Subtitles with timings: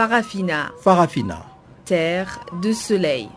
[0.00, 0.72] Farafina.
[0.80, 1.44] Farafina.
[1.84, 3.28] Terre de soleil.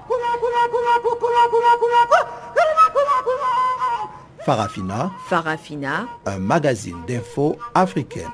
[4.45, 5.11] Farafina.
[5.27, 6.07] Farafina.
[6.25, 8.31] Un magazine d'infos africaine.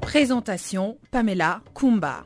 [0.00, 2.22] Présentation Pamela Kumba.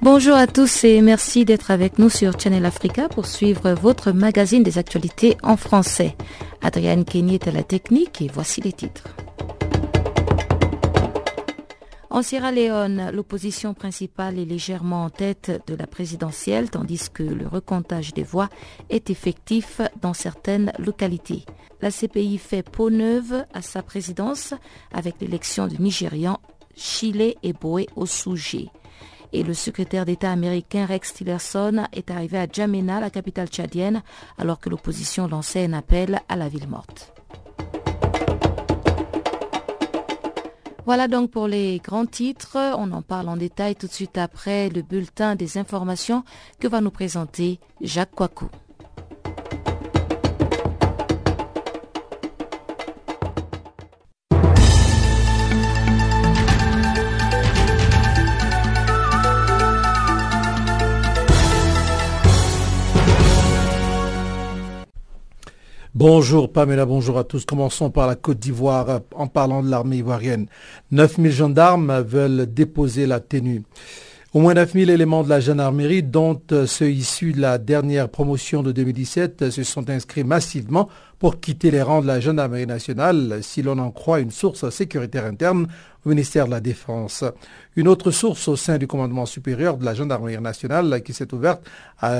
[0.00, 4.62] Bonjour à tous et merci d'être avec nous sur Channel Africa pour suivre votre magazine
[4.62, 6.16] des actualités en français.
[6.62, 9.04] Adrienne Kenny est à la technique et voici les titres.
[12.10, 17.46] En Sierra Leone, l'opposition principale est légèrement en tête de la présidentielle, tandis que le
[17.46, 18.48] recomptage des voix
[18.88, 21.44] est effectif dans certaines localités.
[21.82, 24.54] La CPI fait peau neuve à sa présidence
[24.90, 26.40] avec l'élection du Nigérian
[26.74, 28.68] Chile et Boé au sujet.
[29.34, 34.02] Et le secrétaire d'État américain Rex Tillerson est arrivé à Djamena, la capitale tchadienne,
[34.38, 37.17] alors que l'opposition lançait un appel à la ville morte.
[40.88, 42.56] Voilà donc pour les grands titres.
[42.78, 46.24] On en parle en détail tout de suite après le bulletin des informations
[46.60, 48.48] que va nous présenter Jacques Coicou.
[66.00, 67.44] Bonjour Pamela, bonjour à tous.
[67.44, 70.46] Commençons par la Côte d'Ivoire en parlant de l'armée ivoirienne.
[70.92, 73.64] 9000 gendarmes veulent déposer la tenue.
[74.32, 78.70] Au moins 9000 éléments de la gendarmerie, dont ceux issus de la dernière promotion de
[78.70, 80.88] 2017, se sont inscrits massivement
[81.18, 85.24] pour quitter les rangs de la gendarmerie nationale, si l'on en croit une source sécuritaire
[85.24, 85.66] interne
[86.04, 87.24] au ministère de la Défense.
[87.74, 91.68] Une autre source au sein du commandement supérieur de la gendarmerie nationale qui s'est ouverte
[91.98, 92.12] à,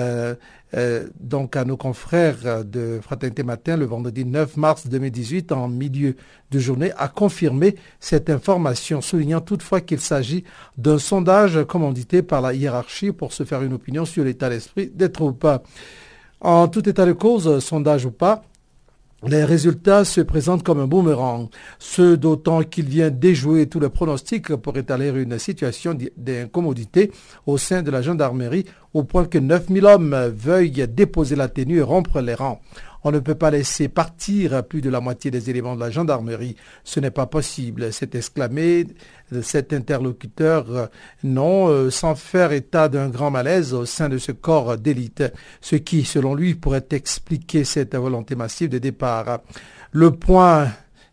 [0.75, 6.17] euh, donc à nos confrères de Fraternité Matin le vendredi 9 mars 2018 en milieu
[6.51, 10.45] de journée a confirmé cette information, soulignant toutefois qu'il s'agit
[10.77, 15.13] d'un sondage commandité par la hiérarchie pour se faire une opinion sur l'état d'esprit des
[15.13, 15.47] troupes.
[16.41, 18.43] En tout état de cause, sondage ou pas,
[19.27, 21.49] les résultats se présentent comme un boomerang,
[21.79, 27.11] ce d'autant qu'il vient déjouer tous les pronostics pour étaler une situation d'incommodité
[27.47, 28.65] au sein de la gendarmerie
[28.95, 32.61] au point que 9000 hommes veuillent déposer la tenue et rompre les rangs.
[33.05, 36.57] On ne peut pas laisser partir plus de la moitié des éléments de la gendarmerie.
[36.85, 38.87] Ce n'est pas possible, s'est exclamé
[39.43, 40.91] cet interlocuteur.
[41.23, 45.25] Non, euh, sans faire état d'un grand malaise au sein de ce corps d'élite,
[45.61, 49.41] ce qui, selon lui, pourrait expliquer cette volonté massive de départ.
[49.93, 50.69] Le point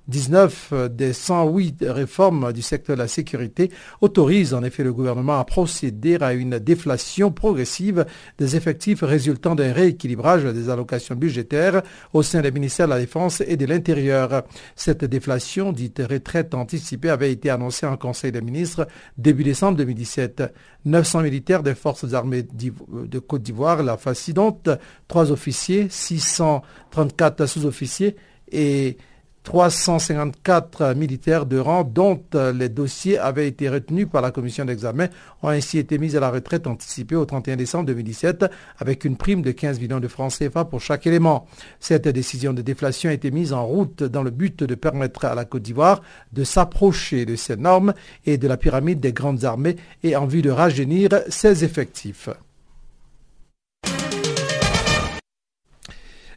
[0.07, 3.71] 19 des 108 réformes du secteur de la sécurité
[4.01, 8.05] autorisent en effet le gouvernement à procéder à une déflation progressive
[8.37, 11.81] des effectifs résultant d'un rééquilibrage des allocations budgétaires
[12.13, 14.43] au sein des ministères de la Défense et de l'Intérieur.
[14.75, 18.87] Cette déflation, dite retraite anticipée, avait été annoncée en Conseil des ministres
[19.17, 20.43] début décembre 2017.
[20.85, 24.61] 900 militaires des forces armées de Côte d'Ivoire, la FACIDONT,
[25.07, 28.15] 3 officiers, 634 sous-officiers
[28.51, 28.97] et
[29.45, 35.07] 354 militaires de rang dont euh, les dossiers avaient été retenus par la commission d'examen
[35.43, 38.45] ont ainsi été mis à la retraite anticipée au 31 décembre 2017
[38.79, 41.47] avec une prime de 15 millions de francs CFA pour chaque élément.
[41.79, 45.35] Cette décision de déflation a été mise en route dans le but de permettre à
[45.35, 46.01] la Côte d'Ivoire
[46.33, 47.93] de s'approcher de ces normes
[48.25, 52.29] et de la pyramide des grandes armées et en vue de rajeunir ses effectifs.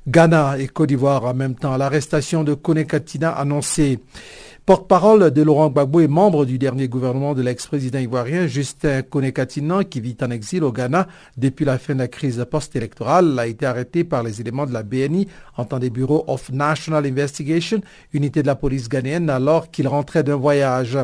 [0.08, 1.76] Ghana et Côte d'Ivoire en même temps.
[1.76, 4.00] L'arrestation de Kone Katina annoncée.
[4.68, 9.98] Porte-parole de Laurent Gbagbo et membre du dernier gouvernement de l'ex-président ivoirien Justin Kone-Katinan, qui
[10.02, 11.08] vit en exil au Ghana
[11.38, 14.82] depuis la fin de la crise post-électorale, a été arrêté par les éléments de la
[14.82, 17.80] BNI en temps des Bureau of National Investigation,
[18.12, 20.98] unité de la police ghanéenne, alors qu'il rentrait d'un voyage.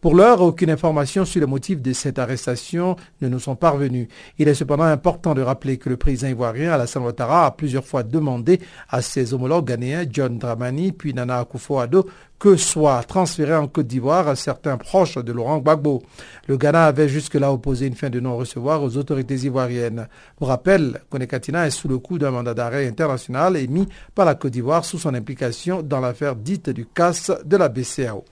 [0.00, 4.08] Pour l'heure, aucune information sur le motif de cette arrestation ne nous sont parvenues.
[4.38, 8.04] Il est cependant important de rappeler que le président ivoirien Alassane Ouattara a plusieurs fois
[8.04, 8.58] demandé
[8.88, 12.06] à ses homologues ghanéens, John Dramani puis Nana Akufo-Addo,
[12.42, 16.02] que soient transférés en Côte d'Ivoire certains proches de Laurent Gbagbo.
[16.48, 20.08] Le Ghana avait jusque-là opposé une fin de non-recevoir aux autorités ivoiriennes.
[20.34, 24.50] Pour rappel, Konekatina est sous le coup d'un mandat d'arrêt international émis par la Côte
[24.50, 28.24] d'Ivoire sous son implication dans l'affaire dite du casse de la BCAO.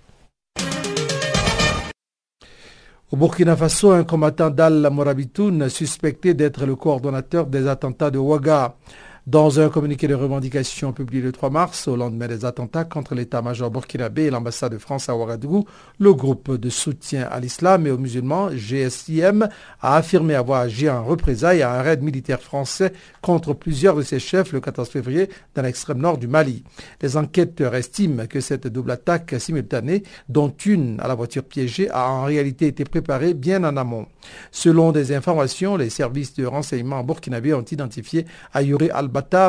[3.12, 8.74] Au Burkina Faso, un combattant d'Al Morabitoun suspecté d'être le coordonnateur des attentats de Ouaga
[9.30, 13.70] Dans un communiqué de revendication publié le 3 mars, au lendemain des attentats contre l'état-major
[13.70, 15.66] burkinabé et l'ambassade de France à Ouagadougou,
[16.00, 19.48] le groupe de soutien à l'islam et aux musulmans, GSIM,
[19.80, 22.92] a affirmé avoir agi en représailles à un raid militaire français
[23.22, 26.64] contre plusieurs de ses chefs le 14 février dans l'extrême nord du Mali.
[27.00, 32.10] Les enquêteurs estiment que cette double attaque simultanée, dont une à la voiture piégée, a
[32.10, 34.06] en réalité été préparée bien en amont.
[34.50, 39.08] Selon des informations, les services de renseignement burkinabé ont identifié Ayuri al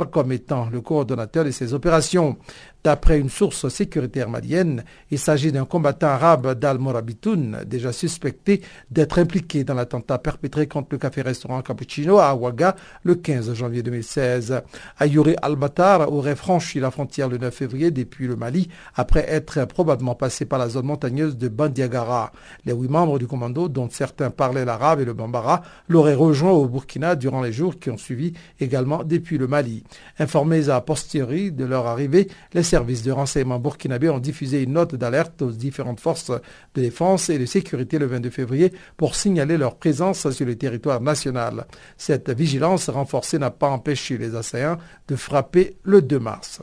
[0.09, 2.37] comme étant le coordonnateur de ces opérations.
[2.83, 9.63] D'après une source sécuritaire malienne, il s'agit d'un combattant arabe d'Al-Morabitoun, déjà suspecté d'être impliqué
[9.63, 14.63] dans l'attentat perpétré contre le café-restaurant Cappuccino à Ouaga le 15 janvier 2016.
[14.97, 20.15] Ayuri Al-Batar aurait franchi la frontière le 9 février depuis le Mali, après être probablement
[20.15, 22.31] passé par la zone montagneuse de Bandiagara.
[22.65, 26.65] Les huit membres du commando, dont certains parlaient l'arabe et le bambara, l'auraient rejoint au
[26.67, 29.83] Burkina durant les jours qui ont suivi, également depuis le Mali.
[30.17, 34.95] Informés à posteriori de leur arrivée, les services de renseignement burkinabé ont diffusé une note
[34.95, 36.31] d'alerte aux différentes forces
[36.73, 41.01] de défense et de sécurité le 22 février pour signaler leur présence sur le territoire
[41.01, 41.65] national.
[41.97, 44.77] Cette vigilance renforcée n'a pas empêché les assaillants
[45.09, 46.61] de frapper le 2 mars.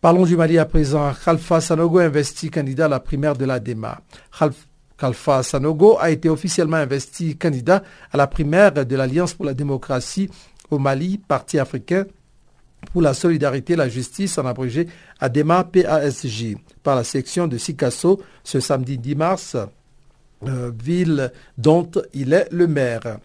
[0.00, 1.12] Parlons du Mali à présent.
[1.24, 4.00] Khalfa Sanogo investi candidat à la primaire de la DEMA.
[4.96, 10.30] Khalfa Sanogo a été officiellement investi candidat à la primaire de l'Alliance pour la démocratie
[10.70, 12.04] au Mali, parti africain
[12.92, 14.86] pour la solidarité et la justice en abrégé
[15.20, 19.56] ADEMA PASJ par la section de Sikasso ce samedi 10 mars,
[20.46, 23.18] euh, ville dont il est le maire.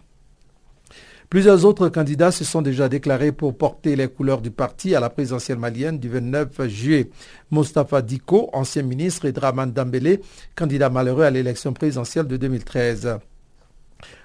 [1.32, 5.08] Plusieurs autres candidats se sont déjà déclarés pour porter les couleurs du parti à la
[5.08, 7.08] présidentielle malienne du 29 juillet.
[7.50, 10.20] Mustafa Diko, ancien ministre, et Draman Dambélé,
[10.54, 13.18] candidat malheureux à l'élection présidentielle de 2013.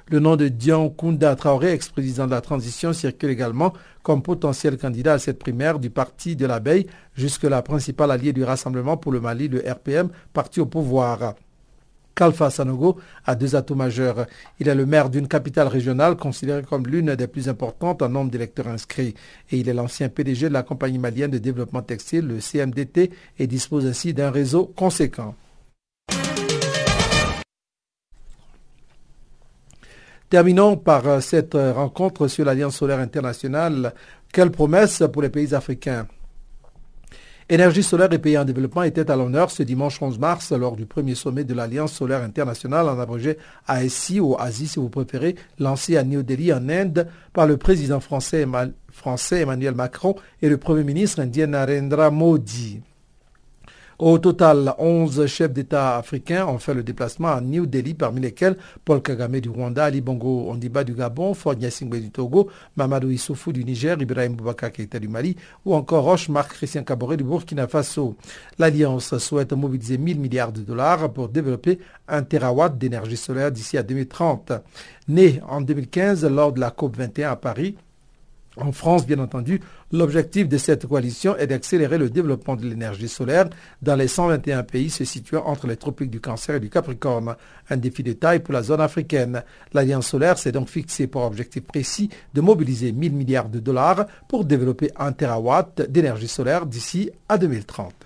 [0.09, 3.73] Le nom de Dion Kounda Traoré, ex-président de la transition, circule également
[4.03, 8.45] comme potentiel candidat à cette primaire du parti de l'abeille, jusque la principale alliée du
[8.45, 11.35] Rassemblement pour le Mali, le RPM, parti au pouvoir.
[12.15, 14.27] Kalfa Sanogo a deux atouts majeurs.
[14.61, 18.31] Il est le maire d'une capitale régionale considérée comme l'une des plus importantes en nombre
[18.31, 19.13] d'électeurs inscrits.
[19.51, 23.45] Et il est l'ancien PDG de la compagnie malienne de développement textile, le CMDT, et
[23.45, 25.35] dispose ainsi d'un réseau conséquent.
[30.29, 33.93] Terminons par euh, cette euh, rencontre sur l'Alliance solaire internationale.
[34.33, 36.05] Quelle promesse pour les pays africains?
[37.47, 40.85] Énergie solaire et pays en développement était à l'honneur ce dimanche 11 mars lors du
[40.85, 43.37] premier sommet de l'Alliance solaire internationale en abrégé
[43.67, 48.01] ASI ou ASI si vous préférez, lancé à New Delhi en Inde par le président
[48.01, 48.45] français,
[48.91, 52.81] français Emmanuel Macron et le premier ministre indien Narendra Modi.
[53.99, 58.55] Au total, 11 chefs d'État africains ont fait le déplacement à New Delhi, parmi lesquels
[58.85, 63.51] Paul Kagame du Rwanda, Ali Bongo Ondiba du Gabon, Ford Nyasingbe du Togo, Mamadou Issoufou
[63.51, 65.35] du Niger, Ibrahim Boubacar Keita du Mali
[65.65, 68.15] ou encore Roche Marc Christian Caboret du Burkina Faso.
[68.59, 73.83] L'Alliance souhaite mobiliser 1000 milliards de dollars pour développer un terawatt d'énergie solaire d'ici à
[73.83, 74.51] 2030.
[75.07, 77.75] Né en 2015 lors de la COP 21 à Paris,
[78.59, 79.61] en France, bien entendu,
[79.91, 83.49] l'objectif de cette coalition est d'accélérer le développement de l'énergie solaire
[83.81, 87.35] dans les 121 pays se situant entre les tropiques du Cancer et du Capricorne.
[87.69, 89.43] Un défi de taille pour la zone africaine.
[89.73, 94.45] L'Alliance solaire s'est donc fixée pour objectif précis de mobiliser 1000 milliards de dollars pour
[94.45, 97.96] développer un terawatt d'énergie solaire d'ici à 2030.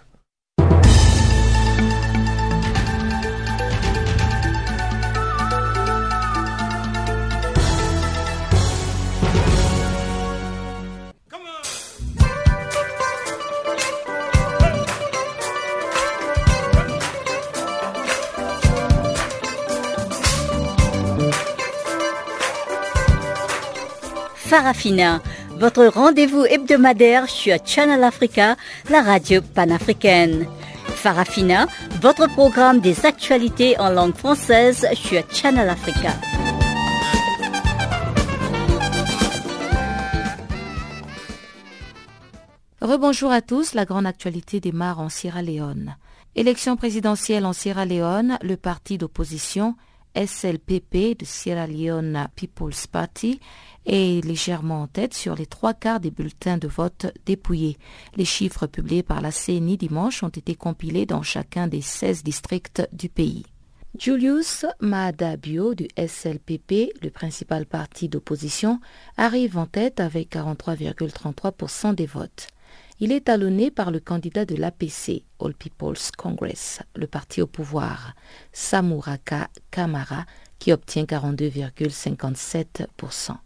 [24.51, 25.21] Farafina,
[25.59, 28.57] votre rendez-vous hebdomadaire sur Channel Africa,
[28.89, 30.45] la radio panafricaine.
[30.87, 31.67] Farafina,
[32.01, 36.09] votre programme des actualités en langue française sur Channel Africa.
[42.81, 45.95] Rebonjour à tous, la grande actualité démarre en Sierra Leone.
[46.35, 49.75] Élection présidentielle en Sierra Leone, le parti d'opposition
[50.15, 53.39] SLPP de Sierra Leone People's Party
[53.85, 57.77] est légèrement en tête sur les trois quarts des bulletins de vote dépouillés.
[58.15, 62.81] Les chiffres publiés par la CNI dimanche ont été compilés dans chacun des 16 districts
[62.91, 63.45] du pays.
[63.99, 68.79] Julius Maada Bio du SLPP, le principal parti d'opposition,
[69.17, 72.47] arrive en tête avec 43,33% des votes.
[73.03, 78.13] Il est talonné par le candidat de l'APC, All People's Congress, le parti au pouvoir,
[78.53, 80.27] Samuraka Kamara,
[80.59, 83.37] qui obtient 42,57%.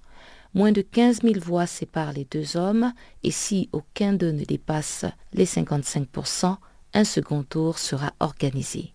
[0.55, 2.91] Moins de 15 000 voix séparent les deux hommes
[3.23, 6.57] et si aucun d'eux ne dépasse les 55%
[6.93, 8.94] un second tour sera organisé.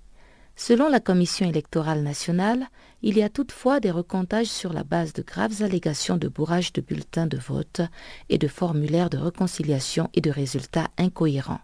[0.62, 2.66] Selon la Commission électorale nationale,
[3.00, 6.82] il y a toutefois des recomptages sur la base de graves allégations de bourrage de
[6.82, 7.80] bulletins de vote
[8.28, 11.62] et de formulaires de réconciliation et de résultats incohérents.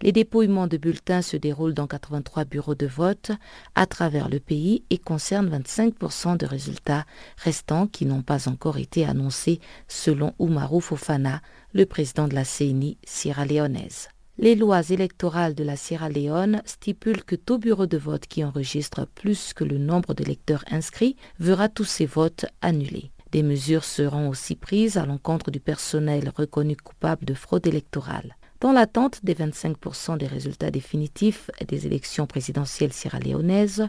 [0.00, 3.30] Les dépouillements de bulletins se déroulent dans 83 bureaux de vote
[3.74, 7.04] à travers le pays et concernent 25% de résultats
[7.36, 11.42] restants qui n'ont pas encore été annoncés selon Oumarou Fofana,
[11.74, 14.08] le président de la CNI sierra-léonaise.
[14.42, 19.06] Les lois électorales de la Sierra Leone stipulent que tout bureau de vote qui enregistre
[19.14, 23.10] plus que le nombre d'électeurs inscrits verra tous ses votes annulés.
[23.32, 28.34] Des mesures seront aussi prises à l'encontre du personnel reconnu coupable de fraude électorale.
[28.60, 33.88] Dans l'attente des 25% des résultats définitifs des élections présidentielles sierra-léonaises,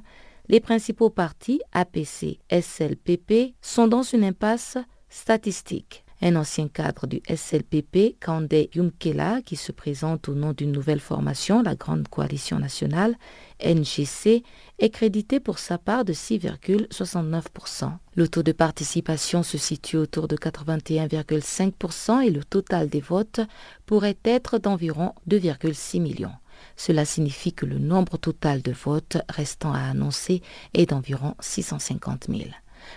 [0.50, 4.78] les principaux partis APC, SLPP sont dans une impasse
[5.08, 6.04] statistique.
[6.24, 11.64] Un ancien cadre du SLPP, Kande Yumkela, qui se présente au nom d'une nouvelle formation,
[11.64, 13.16] la Grande Coalition nationale,
[13.60, 14.44] NGC,
[14.78, 17.92] est crédité pour sa part de 6,69%.
[18.14, 23.42] Le taux de participation se situe autour de 81,5% et le total des votes
[23.88, 26.36] pourrait être d'environ 2,6 millions.
[26.76, 30.44] Cela signifie que le nombre total de votes restant à annoncer
[30.76, 32.42] est d'environ 650 000.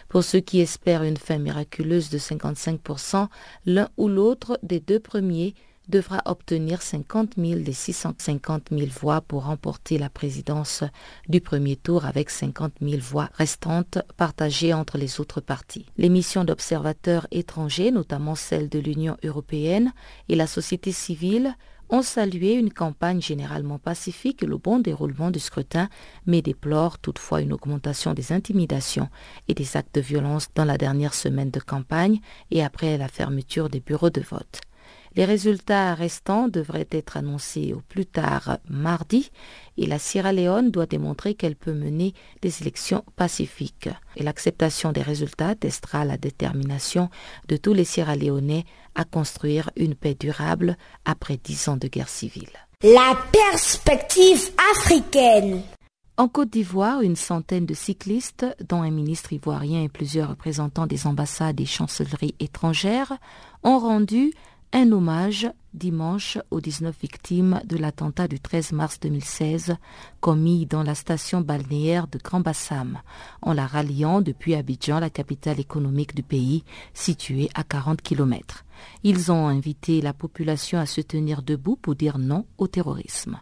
[0.09, 3.29] Pour ceux qui espèrent une fin miraculeuse de 55%,
[3.67, 5.55] l'un ou l'autre des deux premiers
[5.88, 10.83] devra obtenir 50 000 des 650 000 voix pour remporter la présidence
[11.29, 15.87] du premier tour avec 50 000 voix restantes partagées entre les autres partis.
[15.97, 19.93] Les missions d'observateurs étrangers, notamment celles de l'Union européenne
[20.29, 21.55] et la société civile,
[21.95, 25.89] ont salué une campagne généralement pacifique et le bon déroulement du scrutin,
[26.27, 29.09] mais déplorent toutefois une augmentation des intimidations
[29.47, 32.19] et des actes de violence dans la dernière semaine de campagne
[32.51, 34.61] et après la fermeture des bureaux de vote.
[35.16, 39.30] Les résultats restants devraient être annoncés au plus tard mardi
[39.76, 43.88] et la Sierra Leone doit démontrer qu'elle peut mener des élections pacifiques.
[44.16, 47.11] Et l'acceptation des résultats testera la détermination
[47.49, 48.64] de tous les Sierra Léonais
[48.97, 52.50] à construire une paix durable après dix ans de guerre civile.
[52.83, 55.62] La perspective africaine.
[56.16, 61.09] En Côte d'Ivoire, une centaine de cyclistes, dont un ministre ivoirien et plusieurs représentants des
[61.09, 63.14] ambassades et chancelleries étrangères,
[63.64, 64.33] ont rendu
[64.75, 69.76] un hommage dimanche aux 19 victimes de l'attentat du 13 mars 2016
[70.21, 72.99] commis dans la station balnéaire de Grand Bassam,
[73.40, 78.64] en la ralliant depuis Abidjan, la capitale économique du pays, située à 40 km.
[79.04, 83.38] Ils ont invité la population à se tenir debout pour dire non au terrorisme.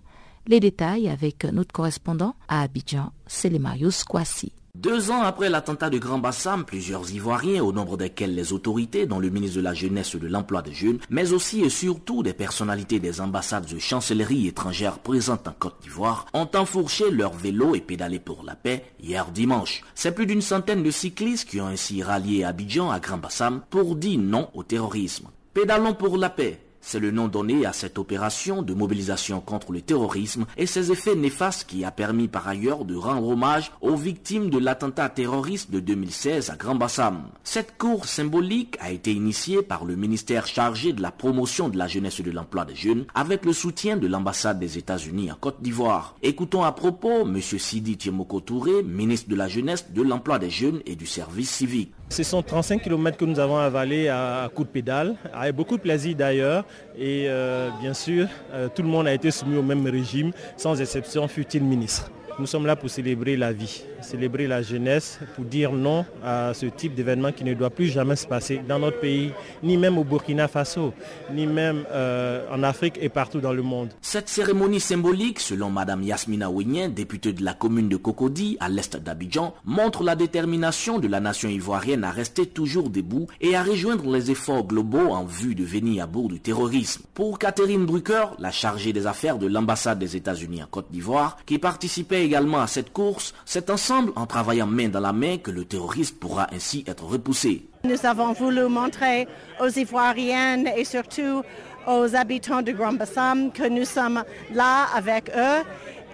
[0.46, 3.10] Les détails avec notre correspondant à Abidjan,
[3.58, 4.52] Marius Kwasi.
[4.78, 9.20] Deux ans après l'attentat de Grand Bassam, plusieurs Ivoiriens, au nombre desquels les autorités, dont
[9.20, 12.32] le ministre de la Jeunesse et de l'Emploi des Jeunes, mais aussi et surtout des
[12.32, 17.82] personnalités des ambassades de chancellerie étrangères présentes en Côte d'Ivoire, ont enfourché leur vélo et
[17.82, 19.84] pédalé pour la paix hier dimanche.
[19.94, 23.94] C'est plus d'une centaine de cyclistes qui ont ainsi rallié Abidjan à Grand Bassam pour
[23.94, 25.28] dire non au terrorisme.
[25.52, 29.80] Pédalons pour la paix c'est le nom donné à cette opération de mobilisation contre le
[29.80, 34.50] terrorisme et ses effets néfastes qui a permis par ailleurs de rendre hommage aux victimes
[34.50, 37.22] de l'attentat terroriste de 2016 à Grand Bassam.
[37.44, 41.86] Cette course symbolique a été initiée par le ministère chargé de la promotion de la
[41.86, 45.62] jeunesse et de l'emploi des jeunes avec le soutien de l'ambassade des États-Unis en Côte
[45.62, 46.16] d'Ivoire.
[46.22, 47.40] Écoutons à propos M.
[47.40, 51.92] Sidi Tiemoko Touré, ministre de la jeunesse, de l'emploi des jeunes et du service civique.
[52.08, 55.82] Ce sont 35 km que nous avons avalés à coup de pédale, avec beaucoup de
[55.82, 56.64] plaisir d'ailleurs.
[56.96, 60.80] Et euh, bien sûr, euh, tout le monde a été soumis au même régime, sans
[60.80, 62.10] exception fut-il ministre.
[62.38, 66.64] Nous sommes là pour célébrer la vie, célébrer la jeunesse, pour dire non à ce
[66.64, 70.04] type d'événement qui ne doit plus jamais se passer dans notre pays, ni même au
[70.04, 70.94] Burkina Faso,
[71.30, 73.90] ni même euh, en Afrique et partout dans le monde.
[74.00, 78.96] Cette cérémonie symbolique, selon Mme Yasmina Ouignen, députée de la commune de Cocody, à l'est
[78.96, 84.10] d'Abidjan, montre la détermination de la nation ivoirienne à rester toujours debout et à rejoindre
[84.10, 87.02] les efforts globaux en vue de venir à bout du terrorisme.
[87.12, 91.58] Pour Catherine Drucker, la chargée des affaires de l'ambassade des États-Unis en Côte d'Ivoire, qui
[91.58, 95.64] participait également à cette course, c'est ensemble, en travaillant main dans la main, que le
[95.64, 97.66] terrorisme pourra ainsi être repoussé.
[97.84, 99.26] Nous avons voulu montrer
[99.60, 101.42] aux Ivoiriennes et surtout
[101.86, 105.64] aux habitants de Grand Bassam que nous sommes là avec eux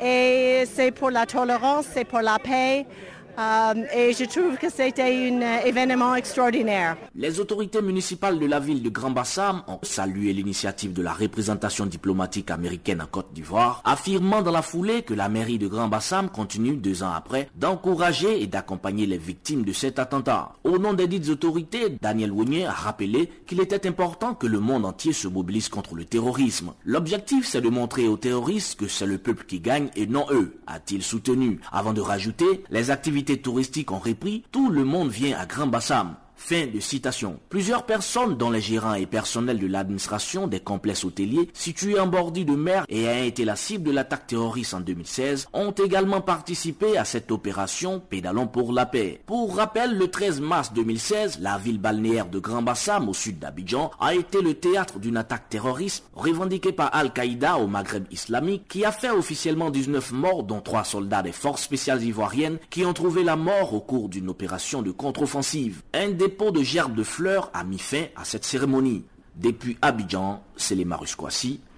[0.03, 2.87] et c'est pour la tolérance, c'est pour la paix.
[3.39, 6.97] Euh, et je trouve que c'était un euh, événement extraordinaire.
[7.15, 11.87] Les autorités municipales de la ville de Grand Bassam ont salué l'initiative de la représentation
[11.87, 16.31] diplomatique américaine en Côte d'Ivoire, affirmant dans la foulée que la mairie de Grand Bassam
[16.31, 20.55] continue deux ans après d'encourager et d'accompagner les victimes de cet attentat.
[20.65, 24.85] Au nom des dites autorités, Daniel Wonier a rappelé qu'il était important que le monde
[24.85, 26.73] entier se mobilise contre le terrorisme.
[26.85, 30.57] L'objectif, c'est de montrer aux terroristes que c'est le peuple qui gagne et non eux,
[30.67, 35.45] a-t-il soutenu, avant de rajouter les activités touristiques ont repris, tout le monde vient à
[35.45, 36.15] Grand Bassam.
[36.41, 37.41] Fin de citation.
[37.51, 42.47] Plusieurs personnes, dont les gérants et personnels de l'administration des complexes hôteliers situés en bordure
[42.47, 46.97] de mer et ayant été la cible de l'attaque terroriste en 2016, ont également participé
[46.97, 49.21] à cette opération Pédalons pour la paix.
[49.27, 53.91] Pour rappel, le 13 mars 2016, la ville balnéaire de Grand Bassam, au sud d'Abidjan,
[54.01, 58.93] a été le théâtre d'une attaque terroriste revendiquée par Al-Qaïda au Maghreb islamique qui a
[58.93, 63.37] fait officiellement 19 morts, dont 3 soldats des forces spéciales ivoiriennes qui ont trouvé la
[63.37, 65.83] mort au cours d'une opération de contre-offensive.
[66.29, 69.07] Dépôt de gerbes de fleurs a mis fin à cette cérémonie.
[69.35, 71.17] Depuis Abidjan, c'est les Marus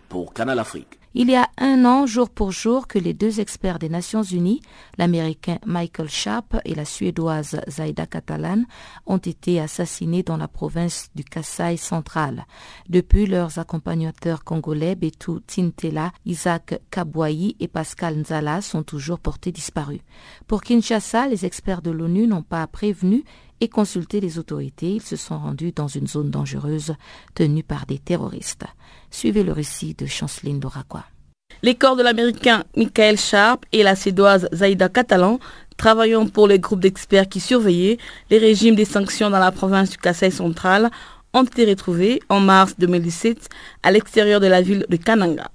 [0.09, 0.99] pour Canal Afrique.
[1.14, 4.61] Il y a un an, jour pour jour, que les deux experts des Nations Unies,
[4.97, 8.62] l'Américain Michael Sharp et la Suédoise Zaida Catalan,
[9.07, 12.47] ont été assassinés dans la province du Kasaï central.
[12.88, 20.00] Depuis, leurs accompagnateurs congolais Betou Tintela, Isaac Kabouayi et Pascal Nzala sont toujours portés disparus.
[20.49, 23.25] Pour Kinshasa, les experts de l'ONU n'ont pas prévenu
[23.61, 24.95] et consulté les autorités.
[24.95, 26.95] Ils se sont rendus dans une zone dangereuse
[27.35, 28.64] tenue par des terroristes.
[29.11, 31.05] Suivez le récit de Chanceline Doraqua.
[31.62, 35.38] Les corps de l'Américain Michael Sharp et la Suédoise Zaida Catalan,
[35.76, 37.99] travaillant pour les groupes d'experts qui surveillaient
[38.31, 40.90] les régimes des sanctions dans la province du Kassai central,
[41.33, 43.49] ont été retrouvés en mars 2017
[43.83, 45.50] à l'extérieur de la ville de Kananga.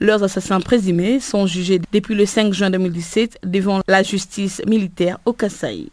[0.00, 5.34] Leurs assassins présumés sont jugés depuis le 5 juin 2017 devant la justice militaire au
[5.34, 5.90] Kassai.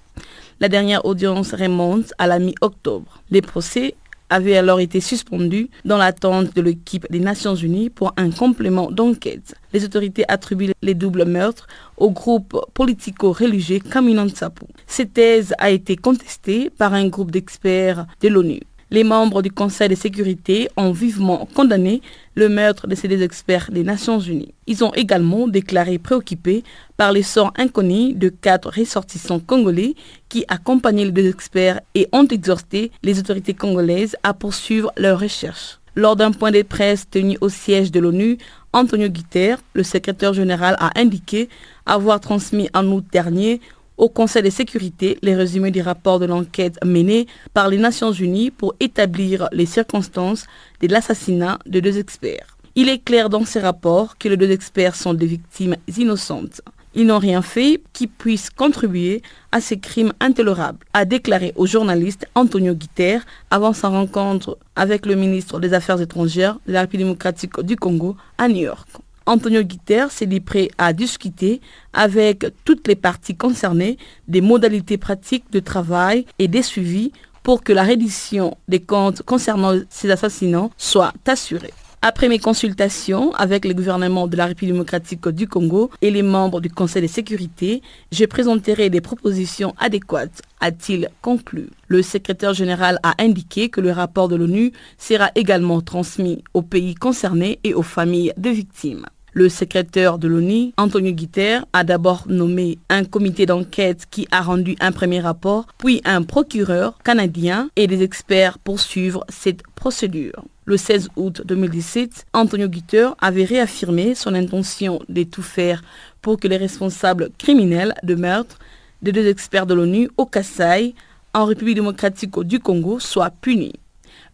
[0.59, 3.21] La dernière audience remonte à la mi-octobre.
[3.29, 3.93] Les procès
[4.31, 9.53] avaient alors été suspendus dans l'attente de l'équipe des Nations Unies pour un complément d'enquête.
[9.71, 14.65] Les autorités attribuent les doubles meurtres au groupe politico-religieux Kaminan Sapu.
[14.87, 18.61] Cette thèse a été contestée par un groupe d'experts de l'ONU.
[18.89, 22.01] Les membres du Conseil de sécurité ont vivement condamné
[22.35, 24.53] le meurtre de ces deux experts des Nations Unies.
[24.65, 26.63] Ils ont également déclaré préoccupés
[26.95, 29.95] par les sorts inconnus de quatre ressortissants congolais
[30.29, 35.79] qui accompagnaient les deux experts et ont exhorté les autorités congolaises à poursuivre leurs recherches.
[35.97, 38.37] Lors d'un point de presse tenu au siège de l'ONU,
[38.71, 41.49] Antonio Guterres, le secrétaire général, a indiqué
[41.85, 43.59] avoir transmis en août dernier
[43.97, 48.51] au Conseil de sécurité les résumés du rapport de l'enquête menée par les Nations Unies
[48.51, 50.45] pour établir les circonstances
[50.81, 52.57] de l'assassinat de deux experts.
[52.75, 56.61] Il est clair dans ces rapports que les deux experts sont des victimes innocentes.
[56.93, 62.27] Ils n'ont rien fait qui puisse contribuer à ces crimes intolérables, a déclaré au journaliste
[62.33, 67.59] Antonio Guterres avant sa rencontre avec le ministre des Affaires étrangères de la République démocratique
[67.61, 68.87] du Congo à New York.
[69.27, 71.59] Antonio Guterres s'est prêt à discuter
[71.91, 73.97] avec toutes les parties concernées
[74.29, 77.11] des modalités pratiques de travail et des suivis
[77.43, 81.73] pour que la reddition des comptes concernant ces assassinats soit assurée.
[82.01, 86.61] Après mes consultations avec le gouvernement de la République démocratique du Congo et les membres
[86.61, 87.81] du Conseil de sécurité,
[88.13, 91.69] je présenterai des propositions adéquates, a-t-il conclu.
[91.87, 96.95] Le secrétaire général a indiqué que le rapport de l'ONU sera également transmis aux pays
[96.95, 99.05] concernés et aux familles des victimes.
[99.37, 104.75] Le secrétaire de l'ONU, Antonio Guterres, a d'abord nommé un comité d'enquête qui a rendu
[104.79, 110.43] un premier rapport, puis un procureur canadien et des experts pour suivre cette procédure.
[110.65, 115.83] Le 16 août 2017, Antonio Guterres avait réaffirmé son intention de tout faire
[116.23, 118.57] pour que les responsables criminels de meurtre
[119.03, 120.95] des deux experts de l'ONU au Kassai,
[121.35, 123.73] en République démocratique du Congo, soient punis.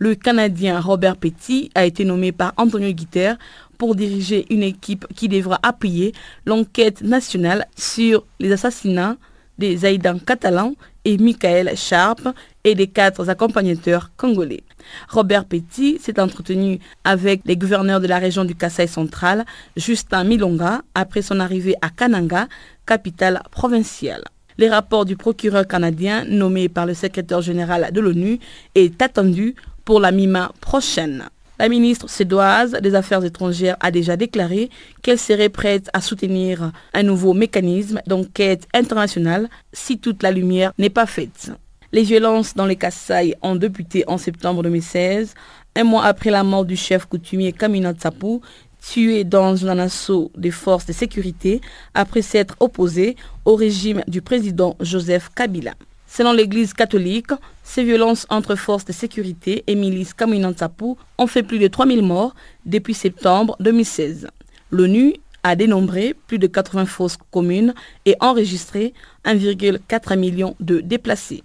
[0.03, 3.37] Le Canadien Robert Petit a été nommé par Antonio Guterres
[3.77, 6.11] pour diriger une équipe qui devra appuyer
[6.45, 9.15] l'enquête nationale sur les assassinats
[9.57, 10.73] des Aïdans catalans
[11.05, 12.19] et Michael Sharp
[12.65, 14.65] et des quatre accompagnateurs congolais.
[15.07, 19.45] Robert Petit s'est entretenu avec les gouverneurs de la région du Kassai central,
[19.77, 22.49] Justin Milonga, après son arrivée à Kananga,
[22.85, 24.25] capitale provinciale.
[24.57, 28.39] Les rapports du procureur canadien nommé par le secrétaire général de l'ONU
[28.75, 31.29] est attendu pour la mi-mai prochaine.
[31.59, 34.69] La ministre suédoise des Affaires étrangères a déjà déclaré
[35.01, 40.89] qu'elle serait prête à soutenir un nouveau mécanisme d'enquête internationale si toute la lumière n'est
[40.89, 41.51] pas faite.
[41.91, 45.35] Les violences dans les Kassai ont débuté en septembre 2016,
[45.75, 48.39] un mois après la mort du chef coutumier Kamina Tsapu,
[48.81, 51.61] tué dans un assaut des forces de sécurité
[51.93, 53.15] après s'être opposé
[53.45, 55.73] au régime du président Joseph Kabila.
[56.15, 57.31] Selon l'Église catholique,
[57.63, 62.35] ces violences entre forces de sécurité et milices Kaminantapu ont fait plus de 3000 morts
[62.67, 64.27] depuis septembre 2016.
[64.69, 67.73] L'ONU a dénombré plus de 80 fausses communes
[68.05, 68.93] et enregistré
[69.25, 71.43] 1,4 million de déplacés.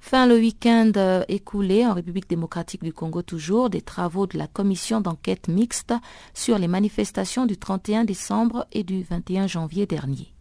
[0.00, 4.48] Fin le week-end euh, écoulé en République démocratique du Congo toujours des travaux de la
[4.48, 5.94] commission d'enquête mixte
[6.34, 10.34] sur les manifestations du 31 décembre et du 21 janvier dernier.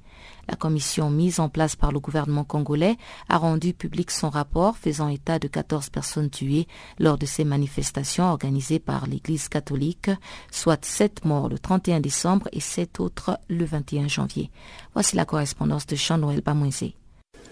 [0.50, 2.98] La commission mise en place par le gouvernement congolais
[3.30, 8.24] a rendu public son rapport faisant état de 14 personnes tuées lors de ces manifestations
[8.24, 10.10] organisées par l'Église catholique,
[10.50, 14.50] soit 7 morts le 31 décembre et 7 autres le 21 janvier.
[14.96, 16.96] Voici la correspondance de Jean-Noël Bamoisé.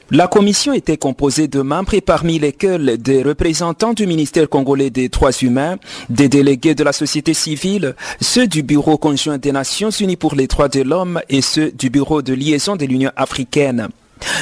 [0.10, 5.34] La commission était composée de membres parmi lesquels des représentants du ministère congolais des droits
[5.42, 5.76] humains,
[6.10, 10.48] des délégués de la société civile, ceux du Bureau conjoint des Nations unies pour les
[10.48, 13.90] droits de l'homme et ceux du Bureau de liaison de l'Union africaine.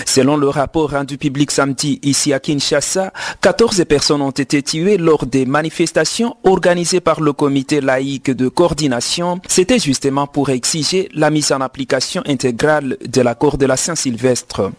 [0.06, 5.26] Selon le rapport rendu public samedi ici à Kinshasa, 14 personnes ont été tuées lors
[5.26, 9.42] des manifestations organisées par le comité laïque de coordination.
[9.48, 14.72] C'était justement pour exiger la mise en application intégrale de l'accord de la Saint-Sylvestre.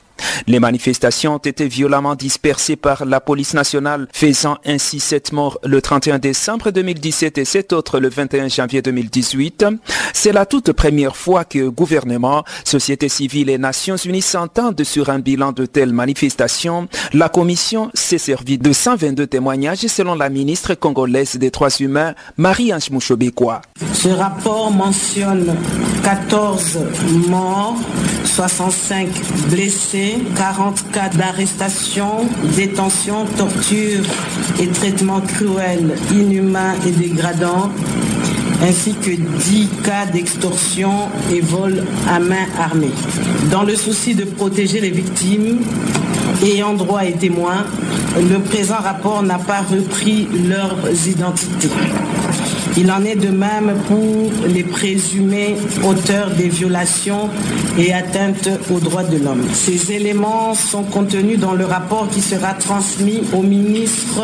[0.46, 5.80] Les manifestations ont été violemment dispersées par la police nationale, faisant ainsi sept morts le
[5.80, 9.66] 31 décembre 2017 et sept autres le 21 janvier 2018.
[10.12, 15.18] C'est la toute première fois que gouvernement, société civile et Nations Unies s'entendent sur un
[15.18, 16.88] bilan de telles manifestations.
[17.12, 22.90] La commission s'est servie de 122 témoignages selon la ministre congolaise des droits humains, Marie-Ange
[22.90, 23.62] Mouchobekwa.
[23.92, 25.56] Ce rapport mentionne
[26.02, 26.78] 14
[27.28, 27.76] morts,
[28.24, 29.08] 65
[29.50, 30.05] blessés,
[30.36, 34.04] 40 cas d'arrestation, détention, torture
[34.60, 37.70] et traitements cruels, inhumains et dégradants,
[38.62, 40.92] ainsi que 10 cas d'extorsion
[41.32, 42.92] et vol à main armée.
[43.50, 45.60] Dans le souci de protéger les victimes,
[46.42, 47.64] ayant droit et témoins,
[48.16, 51.68] le présent rapport n'a pas repris leurs identités.
[52.78, 57.30] Il en est de même pour les présumés auteurs des violations
[57.78, 59.44] et atteintes aux droits de l'homme.
[59.54, 64.22] Ces éléments sont contenus dans le rapport qui sera transmis au ministre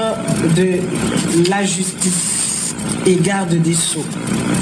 [0.55, 0.81] de
[1.49, 2.42] la Justice
[3.07, 4.05] et garde des Sceaux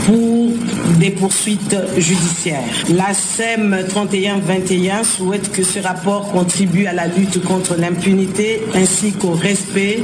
[0.06, 0.50] pour
[0.98, 2.62] des poursuites judiciaires.
[2.94, 9.33] La SEM 3121 souhaite que ce rapport contribue à la lutte contre l'impunité ainsi qu'au
[9.33, 10.02] respect,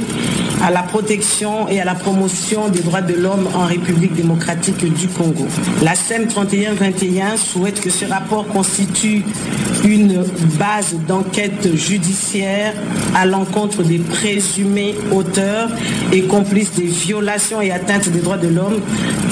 [0.63, 5.07] à la protection et à la promotion des droits de l'homme en République démocratique du
[5.07, 5.45] Congo.
[5.83, 9.23] La SEM 3121 souhaite que ce rapport constitue
[9.85, 10.23] une
[10.57, 12.73] base d'enquête judiciaire
[13.15, 15.69] à l'encontre des présumés auteurs
[16.11, 18.81] et complices des violations et atteintes des droits de l'homme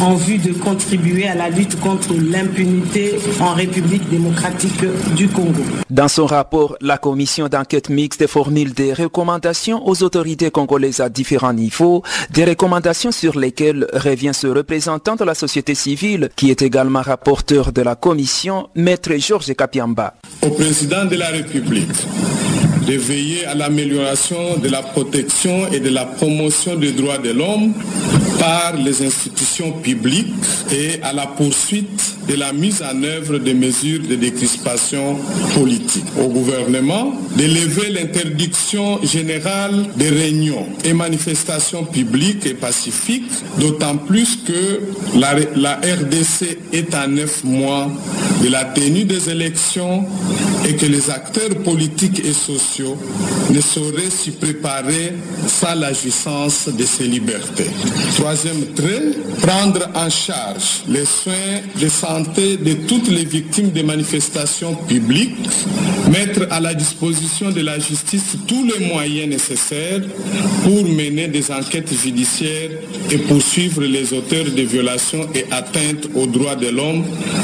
[0.02, 4.84] en vue de contribuer à la lutte contre l'impunité en République démocratique
[5.16, 5.64] du Congo.
[5.90, 11.54] Dans son rapport, la commission d'enquête mixte formule des recommandations aux autorités congolaises à différents
[11.54, 17.02] niveaux, des recommandations sur lesquelles revient ce représentant de la société civile qui est également
[17.02, 20.16] rapporteur de la commission, maître Georges Kapiamba.
[20.42, 22.06] Au président de la République
[22.88, 27.74] de veiller à l'amélioration de la protection et de la promotion des droits de l'homme
[28.39, 30.34] par les institutions publiques
[30.71, 35.17] et à la poursuite de la mise en œuvre des mesures de décrispation
[35.54, 36.06] politique.
[36.19, 44.82] Au gouvernement d'élever l'interdiction générale des réunions et manifestations publiques et pacifiques, d'autant plus que
[45.19, 47.91] la, la RDC est à neuf mois
[48.43, 50.06] de la tenue des élections
[50.67, 55.14] et que les acteurs politiques et sociaux ne sauraient s'y préparer
[55.48, 57.70] sans la jouissance de ces libertés.
[58.16, 59.04] Troisième trait,
[59.42, 65.36] prendre en charge les soins de santé de toutes les victimes des manifestations publiques,
[66.12, 70.02] mettre à la disposition de la justice tous les moyens nécessaires
[70.64, 72.72] pour mener des enquêtes judiciaires
[73.12, 77.04] et poursuivre les auteurs de violations et atteintes aux droits de l'homme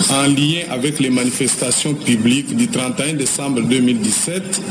[0.09, 4.61] en lien avec les manifestations publiques du 31 décembre 2017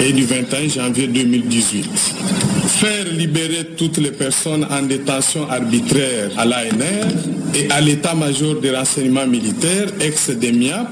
[0.00, 2.47] et du 21 janvier 2018.
[2.68, 7.06] Faire libérer toutes les personnes en détention arbitraire à l'ANR
[7.54, 10.86] et à l'état-major des renseignements militaires, ex-DEMIAP,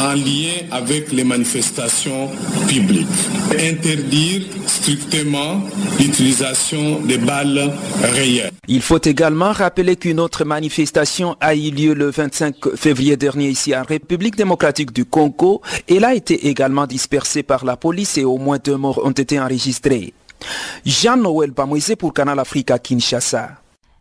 [0.00, 2.30] en lien avec les manifestations
[2.68, 3.06] publiques.
[3.58, 5.62] Interdire strictement
[5.98, 7.70] l'utilisation des balles
[8.02, 8.50] réelles.
[8.68, 13.76] Il faut également rappeler qu'une autre manifestation a eu lieu le 25 février dernier ici
[13.76, 15.60] en République démocratique du Congo.
[15.88, 19.38] Elle a été également dispersée par la police et au moins deux morts ont été
[19.38, 20.14] enregistrés.
[20.84, 21.52] Jean-Noël
[21.98, 23.60] pour Canal Africa Kinshasa.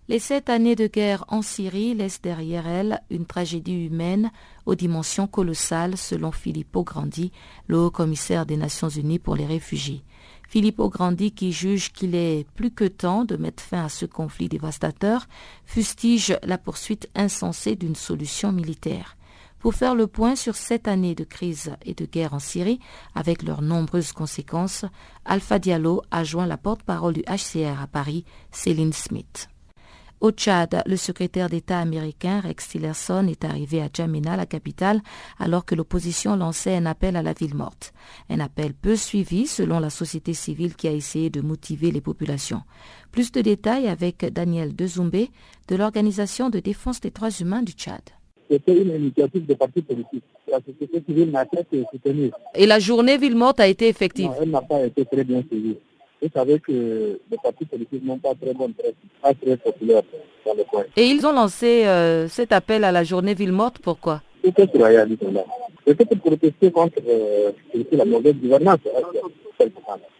[0.09, 4.31] Les sept années de guerre en Syrie laissent derrière elles une tragédie humaine
[4.65, 7.31] aux dimensions colossales selon Filippo Grandi,
[7.67, 10.03] le haut commissaire des Nations Unies pour les réfugiés.
[10.49, 14.49] Filippo Grandi, qui juge qu'il est plus que temps de mettre fin à ce conflit
[14.49, 15.27] dévastateur,
[15.63, 19.15] fustige la poursuite insensée d'une solution militaire.
[19.59, 22.79] Pour faire le point sur sept années de crise et de guerre en Syrie,
[23.13, 24.85] avec leurs nombreuses conséquences,
[25.25, 29.49] Alpha Diallo a joint la porte-parole du HCR à Paris, Céline Smith.
[30.21, 35.01] Au Tchad, le secrétaire d'État américain Rex Tillerson est arrivé à Djamena, la capitale,
[35.39, 37.93] alors que l'opposition lançait un appel à la ville morte.
[38.29, 42.63] Un appel peu suivi selon la société civile qui a essayé de motiver les populations.
[43.11, 45.31] Plus de détails avec Daniel Dezoumbé
[45.69, 48.01] de l'Organisation de défense des droits humains du Tchad.
[48.49, 50.23] C'était une initiative de parti politique.
[50.51, 52.31] La société civile n'a pas été soutenue.
[52.55, 55.43] Et la journée ville morte a été effective Non, elle n'a pas été très bien
[55.47, 55.77] suivie.
[56.21, 60.01] Vous savez que les partis politiques n'ont pas très bonne presse, pas très populaire
[60.45, 60.83] dans le coin.
[60.97, 64.81] Et ils ont lancé euh, cet appel à la journée ville morte, pourquoi C'était pour
[64.81, 65.05] là.
[65.87, 67.51] C'était pour protester contre euh,
[67.91, 68.79] la mauvaise gouvernance.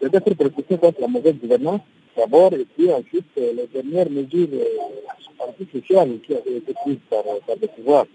[0.00, 1.80] C'était pour protester contre la mauvaise gouvernance
[2.16, 7.22] d'abord, et puis ensuite euh, les dernières mesures euh, antisociales qui avaient été prises par,
[7.46, 8.06] par le pouvoir,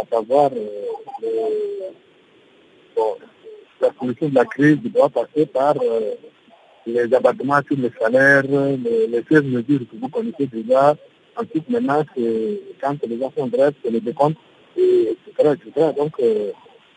[0.00, 0.66] à savoir euh,
[1.22, 1.28] le,
[2.96, 3.16] bon,
[3.80, 6.14] la solution de la crise doit passer par euh,
[6.86, 10.96] les abattements sur les salaires, les, les 16 mesures que vous connaissez déjà.
[11.36, 14.38] Ensuite, maintenant, c'est quand les font bref, c'est le décompte,
[14.76, 15.92] et, etc., etc.
[15.96, 16.50] Donc, euh,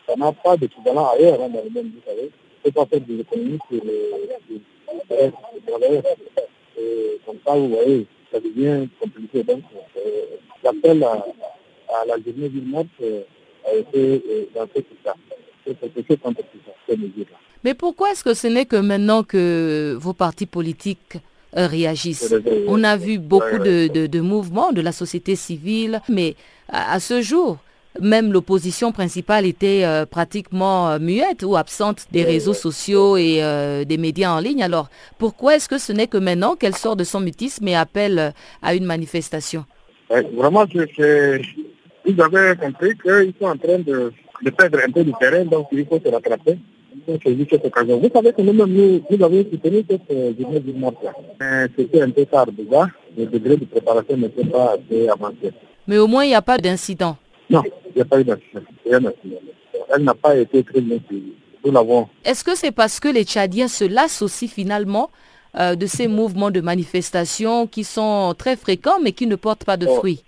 [0.06, 2.30] ça n'a pas d'équivalent ailleurs hein, dans le monde, vous savez.
[2.62, 4.10] Peut pas faire des économies sur les,
[4.50, 5.32] les,
[5.80, 6.02] les, les.
[6.78, 9.42] Et comme ça, vous voyez, ça devient compliqué.
[9.42, 9.62] Donc,
[9.96, 10.22] euh,
[10.64, 11.24] à,
[12.00, 13.22] à la journée du morte euh,
[13.66, 14.22] a été
[14.56, 14.66] euh,
[15.04, 15.14] ça.
[15.64, 17.36] C'est quelque chose contre tout ça, ces mesures-là.
[17.64, 21.18] Mais pourquoi est-ce que ce n'est que maintenant que vos partis politiques
[21.56, 22.34] euh, réagissent?
[22.66, 26.34] On a vu beaucoup de, de, de, mouvements de la société civile, mais
[26.68, 27.58] à, à ce jour,
[28.00, 33.98] même l'opposition principale était euh, pratiquement muette ou absente des réseaux sociaux et euh, des
[33.98, 34.62] médias en ligne.
[34.64, 38.32] Alors, pourquoi est-ce que ce n'est que maintenant qu'elle sort de son mutisme et appelle
[38.62, 39.64] à une manifestation?
[40.10, 41.40] Vraiment, je,
[42.04, 44.12] vous avez compris qu'ils sont en train de,
[44.42, 46.58] de, perdre un peu du terrain, donc il faut se rattraper.
[47.06, 47.18] Vous
[48.14, 51.68] savez que nous-mêmes, nous, nous avons soutenu cette journée du mort-là.
[51.76, 52.86] C'était un peu tard déjà.
[53.16, 55.52] Le degré de préparation n'était pas assez avancé.
[55.86, 57.16] Mais au moins, il n'y a pas d'incident.
[57.50, 58.60] Non, il n'y a pas eu d'accident.
[59.94, 61.32] Elle n'a pas été très bien suivie.
[61.64, 62.08] Nous l'avons.
[62.24, 65.10] Est-ce que c'est parce que les Tchadiens se lassent aussi finalement
[65.58, 69.76] euh, de ces mouvements de manifestation qui sont très fréquents mais qui ne portent pas
[69.76, 70.22] de oh, fruits?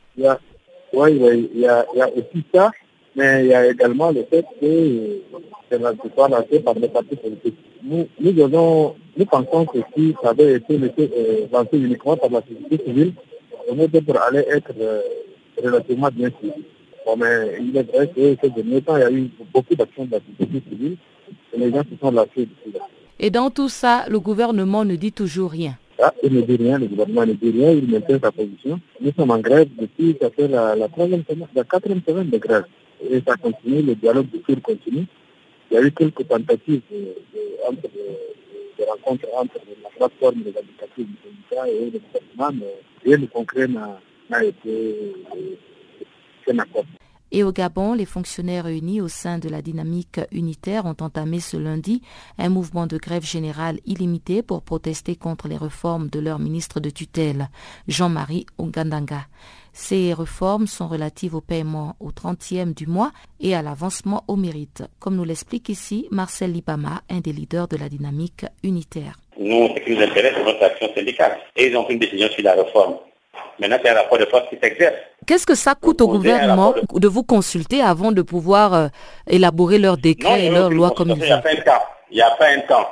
[0.95, 2.71] Oui, il y, a, y a aussi ça,
[3.17, 5.21] mais il y a également le fait que
[5.71, 5.79] c'est
[6.15, 7.59] soit lancé par les partis politiques.
[7.83, 8.33] Nous, nous,
[9.17, 13.13] nous pensons que si ça avait été euh, lancé uniquement par la société civile,
[13.69, 15.01] on aurait pour aller être euh,
[15.63, 16.65] relativement bien suivi.
[17.07, 20.05] Bon, mais il est vrai que ces derniers temps, il y a eu beaucoup d'actions
[20.07, 20.97] de la société civile
[21.53, 22.87] et les gens se sont cela.
[23.21, 25.77] Et dans tout ça, le gouvernement ne dit toujours rien.
[26.03, 28.81] Ah, il ne dit rien, le gouvernement ne dit rien, il maintient sa position.
[29.01, 32.65] Nous sommes en grève depuis, ça fait la, la troisième semaine, quatrième semaine de grève.
[33.09, 35.07] Et ça continue, le dialogue de cours continue.
[35.71, 37.89] Il y a eu quelques tentatives de, de, entre,
[38.87, 43.69] rencontres entre la plateforme des habitatifs du syndicat et le gouvernement, mais rien de concret
[43.69, 45.15] n'a été
[46.45, 46.85] fait accord.
[47.37, 51.57] Et au Gabon, les fonctionnaires réunis au sein de la dynamique unitaire ont entamé ce
[51.57, 52.01] lundi
[52.39, 56.91] un mouvement de grève générale illimité pour protester contre les réformes de leur ministre de
[56.91, 57.49] tutelle,
[57.89, 59.27] Jean-Marie Ongandanga.
[59.73, 64.85] Ces réformes sont relatives au paiement au 30e du mois et à l'avancement au mérite,
[65.01, 69.19] comme nous l'explique ici Marcel Libama, un des leaders de la dynamique unitaire.
[69.41, 71.37] Nous, ce qui nous intéresse, c'est notre action syndicale.
[71.57, 72.95] Et ils ont pris une décision sur la réforme.
[73.59, 74.95] Maintenant, c'est un rapport de force qui s'exerce.
[75.27, 76.99] Qu'est-ce que ça coûte au gouvernement de...
[76.99, 77.09] de...
[77.09, 78.89] vous consulter avant de pouvoir euh,
[79.29, 81.25] élaborer leurs décrets non, et leurs lois comme il faut
[82.11, 82.89] Il n'y a pas un temps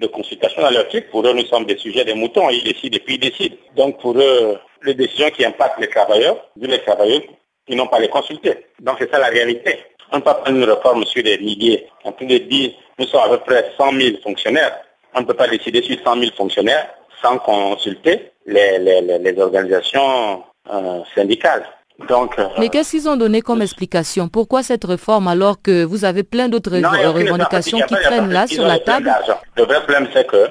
[0.00, 1.10] de consultation dans leur truc.
[1.10, 2.48] Pour eux, nous sommes des sujets des moutons.
[2.50, 3.56] Ils décident et puis ils décident.
[3.76, 7.20] Donc pour eux, les décisions qui impactent les travailleurs, les travailleurs,
[7.68, 8.66] ils n'ont pas les consulter.
[8.80, 9.78] Donc c'est ça la réalité.
[10.12, 11.86] On ne peut pas prendre une réforme sur des milliers.
[12.04, 14.76] En plus de dire, nous sommes à peu près 100 000 fonctionnaires.
[15.14, 16.88] On ne peut pas décider sur 100 000 fonctionnaires
[17.22, 21.64] sans consulter les, les, les organisations euh, syndicales.
[22.08, 24.28] Donc, euh, Mais qu'est-ce qu'ils ont donné comme explication?
[24.28, 28.78] Pourquoi cette réforme alors que vous avez plein d'autres revendications qui traînent là sur la
[28.78, 29.12] table?
[29.56, 30.48] Le vrai problème c'est que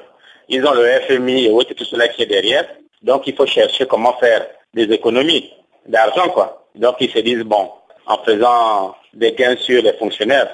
[0.48, 2.66] ils ont le FMI et tout cela qui est derrière.
[3.02, 5.52] Donc il faut chercher comment faire des économies
[5.88, 6.68] d'argent quoi.
[6.76, 7.70] Donc ils se disent bon,
[8.06, 10.50] en faisant des gains sur les fonctionnaires,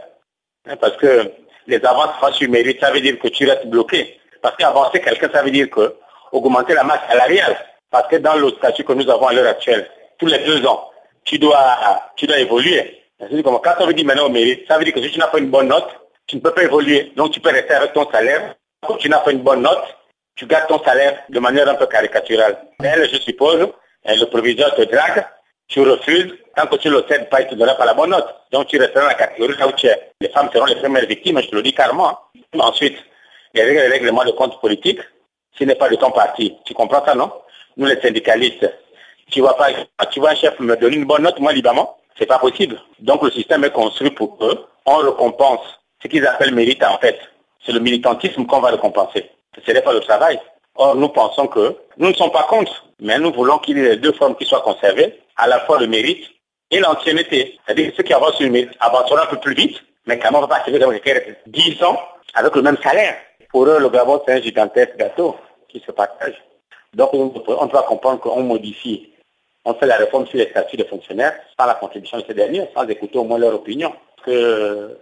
[0.67, 1.31] hein, parce que
[1.67, 4.19] les avances sur mérite, ça veut dire que tu restes bloqué.
[4.41, 5.95] Parce qu'avancer quelqu'un, ça veut dire que
[6.35, 7.57] augmenter la masse salariale.
[7.91, 10.89] Parce que dans le statut que nous avons à l'heure actuelle, tous les deux ans,
[11.23, 11.77] tu dois,
[12.15, 13.01] tu dois évoluer.
[13.19, 15.39] Quand on veut dire maintenant au mérite, ça veut dire que si tu n'as pas
[15.39, 15.87] une bonne note,
[16.27, 17.11] tu ne peux pas évoluer.
[17.15, 18.55] Donc tu peux rester avec ton salaire.
[18.85, 19.83] Quand tu n'as pas une bonne note,
[20.35, 22.57] tu gardes ton salaire de manière un peu caricaturale.
[22.83, 23.67] Elle, je suppose,
[24.05, 25.25] le proviseur te drague,
[25.67, 27.93] tu refuses, tant que tu ne le cèdes pas, il ne te donnera pas la
[27.93, 28.27] bonne note.
[28.51, 30.11] Donc tu resteras dans la catégorie là où tu es.
[30.19, 32.09] Les femmes seront les premières victimes, je te le dis carrément.
[32.09, 32.17] Hein.
[32.59, 32.97] Ensuite,
[33.53, 34.99] il y a les règlements de compte politique.
[35.57, 36.55] Ce n'est pas de ton parti.
[36.65, 37.31] Tu comprends ça, non?
[37.77, 38.69] Nous, les syndicalistes,
[39.31, 39.67] tu vois pas,
[40.11, 42.79] tu vois un chef me donner une bonne note, moi, librement, c'est pas possible.
[42.99, 44.65] Donc le système est construit pour eux.
[44.85, 45.61] On récompense
[46.01, 47.19] ce qu'ils appellent mérite en fait.
[47.65, 49.29] C'est le militantisme qu'on va récompenser.
[49.65, 50.39] Ce n'est pas le travail.
[50.75, 53.89] Or, nous pensons que nous ne sommes pas contre, mais nous voulons qu'il y ait
[53.89, 56.25] les deux formes qui soient conservées, à la fois le mérite
[56.69, 57.57] et l'ancienneté.
[57.65, 60.41] C'est-à-dire que ceux qui avancent le mérite avanceront un peu plus vite, mais quand on
[60.41, 61.99] va pas arriver dans 10 ans
[62.33, 63.15] avec le même salaire.
[63.49, 65.37] Pour eux, le Gabon, c'est un gigantesque gâteau
[65.79, 66.35] qui se partage.
[66.93, 69.11] Donc, on doit comprendre qu'on modifie.
[69.65, 72.69] On fait la réforme sur les statuts des fonctionnaires sans la contribution de ces derniers,
[72.73, 73.93] sans écouter au moins leur opinion.
[74.23, 74.97] que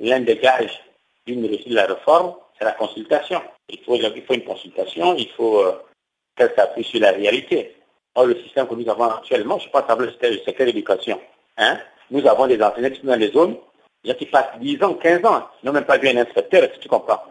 [0.00, 0.80] l'un des gages
[1.26, 3.40] d'une réussite de la réforme, c'est la consultation.
[3.68, 5.72] Il faut, il faut une consultation, il faut euh,
[6.36, 7.76] qu'elle s'appuie sur la réalité.
[8.14, 10.12] Or, le système que nous avons actuellement, je pense à le
[10.44, 11.18] secteur d'éducation.
[11.56, 11.78] Hein?
[12.10, 13.56] Nous avons des enseignants qui sont dans les zones,
[14.02, 16.88] qui passent 10 ans, 15 ans, ils n'ont même pas vu un inspecteur, que tu
[16.88, 17.22] comprends?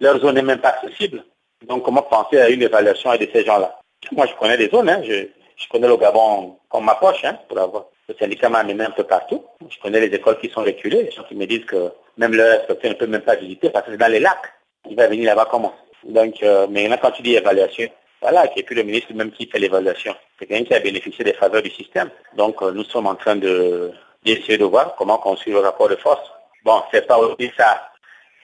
[0.00, 1.24] Leur zone n'est même pas accessible.
[1.66, 3.78] Donc, comment penser à une évaluation de ces gens-là?
[4.12, 5.26] Moi, je connais les zones, hein, je,
[5.70, 7.86] connais le Gabon comme ma poche, hein, pour avoir.
[8.08, 9.44] Le syndicat m'a amené un peu partout.
[9.68, 12.60] Je connais les écoles qui sont reculées, les gens qui me disent que même leur
[12.60, 14.52] inspecteur ne peut même pas visiter parce que c'est dans les lacs.
[14.88, 15.74] Il va venir là-bas comment?
[16.04, 17.88] Donc, euh, maintenant, quand tu dis évaluation,
[18.22, 20.14] voilà, est plus le ministre même qui fait l'évaluation.
[20.38, 22.10] C'est quelqu'un qui a bénéficié des faveurs du système.
[22.36, 23.90] Donc, euh, nous sommes en train de
[24.24, 26.28] d'essayer de voir comment construire le rapport de force.
[26.64, 27.90] Bon, c'est pas aussi ça.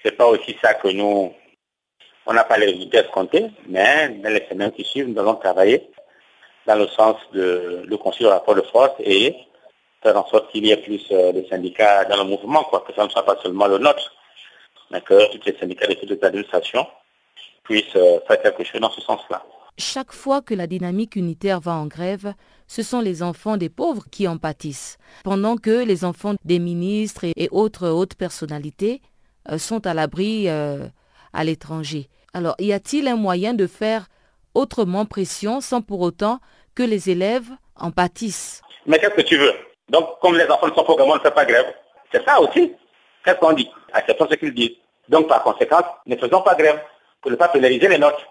[0.03, 1.33] C'est pas aussi ça que nous,
[2.27, 5.91] on n'a pas les résultats escomptés, mais dans les semaines qui suivent, nous allons travailler
[6.67, 9.35] dans le sens de, de construire le rapport de force et
[10.03, 12.95] faire en sorte qu'il y ait plus euh, de syndicats dans le mouvement, quoi, que
[12.95, 14.13] ça ne soit pas seulement le nôtre,
[14.91, 16.87] mais que tous les syndicats de toutes les administrations
[17.65, 19.43] puissent euh, faire quelque chose dans ce sens-là.
[19.79, 22.35] Chaque fois que la dynamique unitaire va en grève,
[22.67, 27.25] ce sont les enfants des pauvres qui en pâtissent, pendant que les enfants des ministres
[27.25, 29.01] et autres hautes personnalités
[29.51, 30.49] euh, sont à l'abri
[31.33, 32.09] à l'étranger.
[32.35, 34.07] Alors, y a-t-il un moyen de faire
[34.55, 36.41] autrement pression sans pour autant
[36.75, 38.63] que les élèves en pâtissent?
[38.87, 39.53] Mais qu'est-ce que tu veux?
[39.89, 41.75] Donc, comme les enfants ne sont pas on ne fait pas grève.
[42.11, 42.73] C'est ça aussi.
[43.25, 43.69] Qu'est-ce qu'on dit?
[43.93, 44.77] Acceptons ce qu'ils disent.
[45.09, 46.81] Donc, par conséquent, ne faisons pas grève
[47.21, 48.27] pour ne pas pénaliser les notes.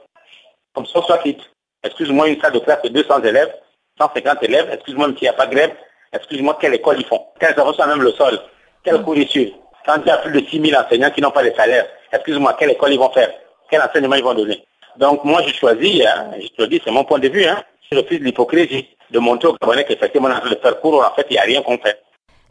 [0.73, 1.41] Comme ça, on soit quitte.
[1.83, 3.53] Excuse-moi, une salle de classe de 200 élèves,
[3.99, 5.75] 150 élèves, excuse-moi, s'il n'y a pas de grève,
[6.13, 7.25] excuse-moi, quelle école ils font?
[7.39, 8.39] Quels enfants sont même le sol?
[8.83, 9.53] Quel cours ils suivent?
[9.85, 12.55] Quand il y a plus de 6 000 enseignants qui n'ont pas de salaire, excuse-moi,
[12.59, 13.31] quelle école ils vont faire?
[13.69, 14.63] Quel enseignement ils vont donner?
[14.97, 17.97] Donc, moi, je choisis, hein, je te dis, c'est mon point de vue, hein, je
[17.97, 21.43] refuse l'hypocrisie de montrer au Gabonais qu'effectivement, dans le parcours, en fait, il n'y a
[21.43, 22.01] rien qu'on fait.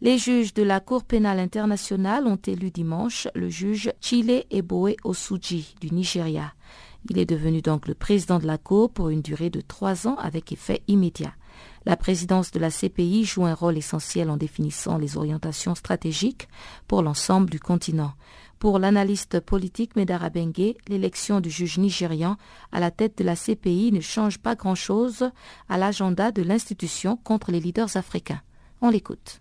[0.02, 5.74] Les juges de la Cour pénale internationale ont élu dimanche le juge Chile Eboe Osuji
[5.80, 6.52] du Nigeria.
[7.10, 10.16] Il est devenu donc le président de la Cour pour une durée de trois ans
[10.16, 11.32] avec effet immédiat.
[11.86, 16.46] La présidence de la CPI joue un rôle essentiel en définissant les orientations stratégiques
[16.86, 18.12] pour l'ensemble du continent.
[18.58, 22.36] Pour l'analyste politique Medara Bengue, l'élection du juge nigérian
[22.70, 25.30] à la tête de la CPI ne change pas grand-chose
[25.70, 28.42] à l'agenda de l'institution contre les leaders africains.
[28.82, 29.40] On l'écoute.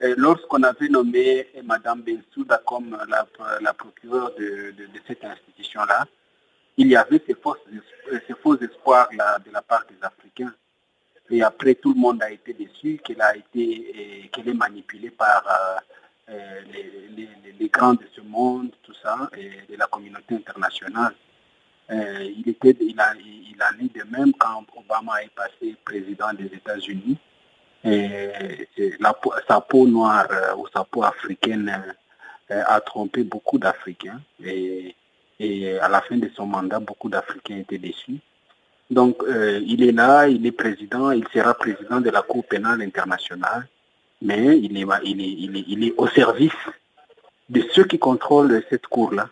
[0.00, 4.74] Lorsqu'on avait nommé Mme Bensouda comme la, procureure de,
[5.06, 6.06] cette institution-là,
[6.76, 7.56] il y avait ces, faux
[8.60, 10.52] espoirs de la part des Africains.
[11.30, 15.44] Et après, tout le monde a été déçu qu'elle a été, qu'elle est manipulée par
[15.46, 15.78] euh,
[16.30, 16.60] euh,
[17.58, 21.14] les, grands de ce monde, tout ça, et de la communauté internationale.
[21.90, 26.32] Euh, il, était, il, a, il en est de même quand Obama est passé président
[26.34, 27.16] des États-Unis.
[29.48, 31.94] sa peau noire euh, ou sa peau africaine
[32.50, 34.20] a trompé beaucoup d'Africains.
[34.44, 34.94] Et,
[35.80, 38.20] à la fin de son mandat, beaucoup d'Africains étaient déçus.
[38.90, 43.68] Donc, il est là, il est président, il sera président de la Cour pénale internationale
[44.20, 46.52] mais il est, au service
[47.48, 49.28] de ceux qui contrôlent cette cour-là,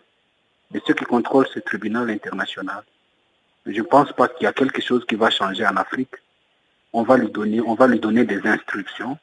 [0.71, 2.83] de ceux qui contrôlent ce tribunal international.
[3.65, 6.15] Je ne pense pas qu'il y a quelque chose qui va changer en Afrique.
[6.93, 9.17] On va lui donner, on va lui donner des instructions,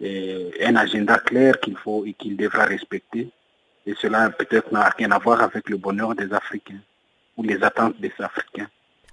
[0.00, 3.30] un agenda clair qu'il faut et qu'il devra respecter.
[3.84, 6.80] Et cela peut-être n'a rien à voir avec le bonheur des Africains
[7.36, 8.68] ou les attentes des Africains.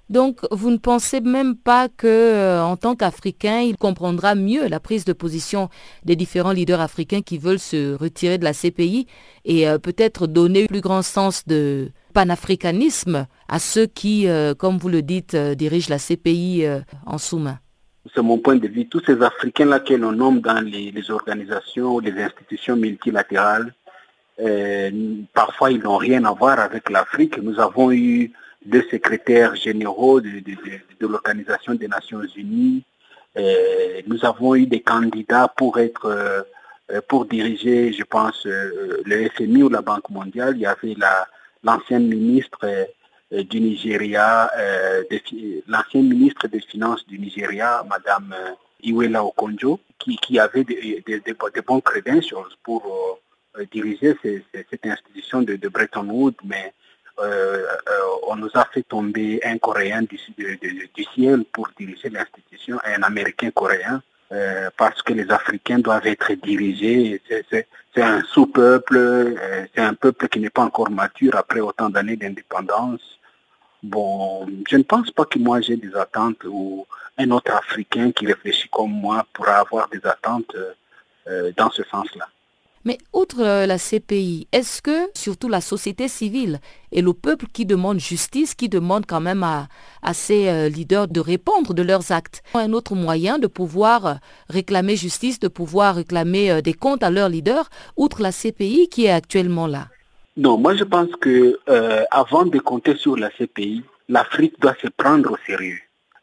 [0.10, 4.80] Donc, vous ne pensez même pas que, euh, en tant qu'Africain, il comprendra mieux la
[4.80, 5.70] prise de position
[6.04, 9.06] des différents leaders africains qui veulent se retirer de la CPI
[9.46, 14.90] et euh, peut-être donner plus grand sens de, panafricanisme à ceux qui, euh, comme vous
[14.90, 16.66] le dites, dirigent la CPI
[17.06, 17.60] en sous-main
[18.16, 18.88] C'est mon point de vue.
[18.88, 23.76] Tous ces Africains-là que l'on nomme dans les, organisations ou les institutions multilatérales,
[25.36, 27.38] parfois ils n'ont rien à voir avec l'Afrique.
[27.38, 28.34] Nous avons eu
[28.66, 30.30] deux secrétaires généraux de,
[31.02, 32.84] l'Organisation des Nations Unies.
[34.08, 36.46] nous avons eu des candidats pour être
[37.08, 40.56] pour diriger, je pense, le FMI ou la Banque mondiale.
[40.56, 41.28] Il y avait la,
[41.64, 42.60] l'ancienne ministre
[43.34, 45.04] euh, du Nigeria, euh,
[45.68, 48.52] l'ancienne ministre des Finances du Nigeria, Madame euh,
[48.82, 53.20] Iwela Okonjo, qui, avait des de, bons crédentials pour
[53.72, 56.74] diriger cette institution de, Bretton Woods, mais
[58.28, 60.20] on nous a fait tomber un Coréen du,
[60.94, 64.02] du ciel pour diriger l'institution, un Américain coréen.
[64.32, 67.20] Euh, parce que les Africains doivent être dirigés.
[67.52, 72.16] C'est un sous-peuple, euh, c'est un peuple qui n'est pas encore mature après autant d'années
[72.16, 73.02] d'indépendance.
[73.82, 76.86] Bon, je ne pense pas que moi j'ai des attentes ou
[77.18, 80.56] un autre Africain qui réfléchit comme moi pourra avoir des attentes
[81.28, 82.28] euh, dans ce sens-là.
[82.86, 86.60] Mais outre euh, la CPI, est-ce que surtout la société civile
[86.92, 89.68] et le peuple qui demande justice, qui demande quand même à,
[90.14, 94.14] ces euh, leaders de répondre de leurs actes, un autre moyen de pouvoir euh,
[94.50, 99.12] réclamer justice, de pouvoir réclamer des comptes à leurs leaders, outre la CPI qui est
[99.12, 99.88] actuellement là?
[100.38, 101.60] Non, moi je pense que
[102.12, 105.80] avant de compter sur la CPI, l'Afrique doit se prendre au sérieux.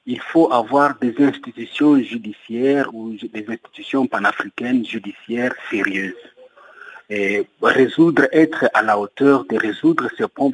[0.07, 6.14] Il faut avoir des institutions judiciaires ou des institutions panafricaines judiciaires sérieuses
[7.09, 10.09] et résoudre, être à la hauteur de résoudre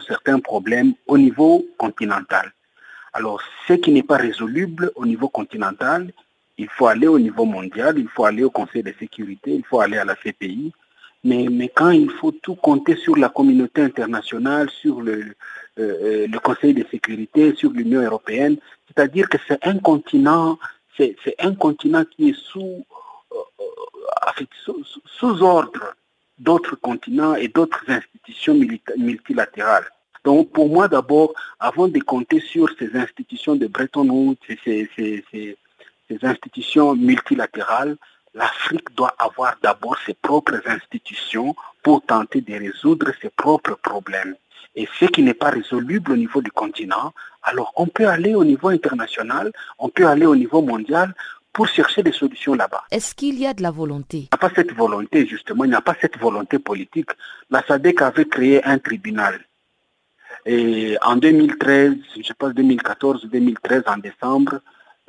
[0.07, 2.53] certains problèmes au niveau continental.
[3.15, 6.13] Alors, ce qui n'est pas résoluble au niveau continental,
[6.59, 9.81] il faut aller au niveau mondial, il faut aller au Conseil de sécurité, il faut
[9.81, 10.73] aller à la CPI.
[11.25, 15.35] Mais, mais quand il faut tout compter sur la communauté internationale, sur le,
[15.79, 18.57] euh, euh, Conseil de sécurité, sur l'Union européenne,
[18.89, 20.59] c'est-à-dire que c'est un continent,
[20.97, 22.85] c'est un continent qui est sous,
[23.33, 25.95] euh, sous, sous ordre
[26.43, 28.57] d'autres continents et d'autres institutions
[28.99, 29.89] multilatérales.
[30.25, 35.57] Donc pour moi d'abord, avant de compter sur ces institutions de Bretton Woods, ces, ces,
[36.23, 37.97] institutions multilatérales,
[38.35, 44.35] l'Afrique doit avoir d'abord ses propres institutions pour tenter de résoudre ses propres problèmes.
[44.75, 47.13] Et ce qui n'est pas résoluble au niveau du continent,
[47.43, 51.15] alors on peut aller au niveau international, on peut aller au niveau mondial
[51.53, 52.85] pour chercher des solutions là-bas.
[52.91, 54.19] Est-ce qu'il y a de la volonté?
[54.19, 57.11] Il n'y a pas cette volonté, justement, il n'y a pas cette volonté politique.
[57.51, 59.41] La SADC avait créé un tribunal.
[60.47, 61.95] Et en 2013,
[62.25, 64.61] je pense 2014 2013, en décembre,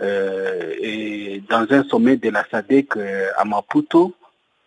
[0.02, 4.14] euh, et dans un sommet de la SADC euh, à Maputo,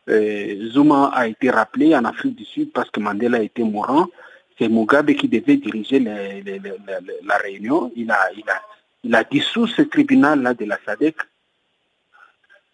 [0.09, 4.07] euh, Zuma a été rappelé en Afrique du Sud parce que Mandela était mourant.
[4.59, 7.93] C'est Mugabe qui devait diriger la réunion.
[7.95, 8.63] Il a, il, a,
[9.05, 11.17] il a dissous ce tribunal-là de la SADC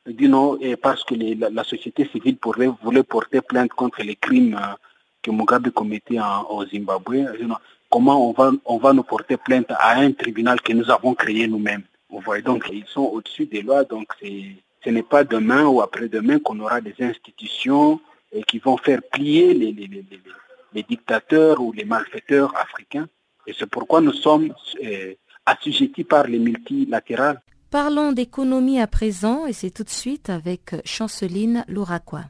[0.06, 4.58] dit non et parce que la, société civile pourrait, voulait porter plainte contre les crimes
[4.60, 4.74] euh,
[5.22, 6.18] que Mugabe commettait
[6.50, 7.26] au Zimbabwe.
[7.88, 11.46] comment on va, on va nous porter plainte à un tribunal que nous avons créé
[11.46, 11.84] nous-mêmes?
[12.10, 16.40] Vous voyez, donc ils sont au-dessus des lois, donc ce n'est pas demain ou après-demain
[16.40, 18.00] qu'on aura des institutions
[18.32, 23.06] et qui vont faire plier les, les, dictateurs ou les malfaiteurs africains.
[23.46, 24.52] Et c'est pourquoi nous sommes
[24.84, 25.14] euh,
[25.46, 27.40] assujettis par les multilatérales.
[27.72, 32.26] Parlons d'économie à présent et c'est tout de suite avec Chanceline Louraquois.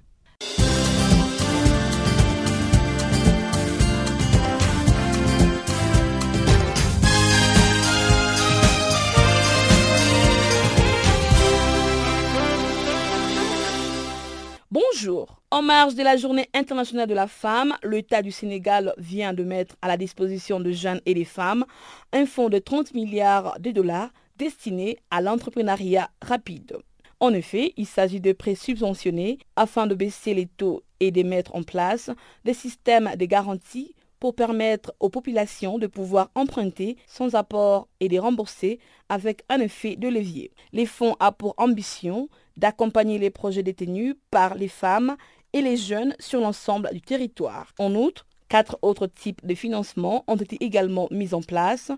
[14.70, 15.42] Bonjour.
[15.50, 19.74] En marge de la journée internationale de la femme, l'État du Sénégal vient de mettre
[19.82, 21.64] à la disposition de jeunes et des femmes
[22.12, 24.10] un fonds de 30 milliards de dollars
[24.42, 26.78] destinés à l'entrepreneuriat rapide.
[27.20, 31.54] En effet, il s'agit de prêts subventionnés afin de baisser les taux et de mettre
[31.54, 32.10] en place
[32.44, 38.18] des systèmes de garantie pour permettre aux populations de pouvoir emprunter sans apport et de
[38.18, 40.50] rembourser avec un effet de levier.
[40.72, 45.16] Les fonds ont pour ambition d'accompagner les projets détenus par les femmes
[45.52, 47.72] et les jeunes sur l'ensemble du territoire.
[47.78, 51.92] En outre, quatre autres types de financement ont été également mis en place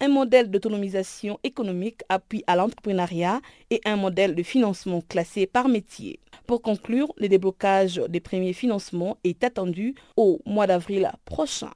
[0.00, 3.40] un modèle d'autonomisation économique appui à l'entrepreneuriat
[3.70, 6.18] et un modèle de financement classé par métier.
[6.46, 11.70] Pour conclure, le déblocage des premiers financements est attendu au mois d'avril prochain.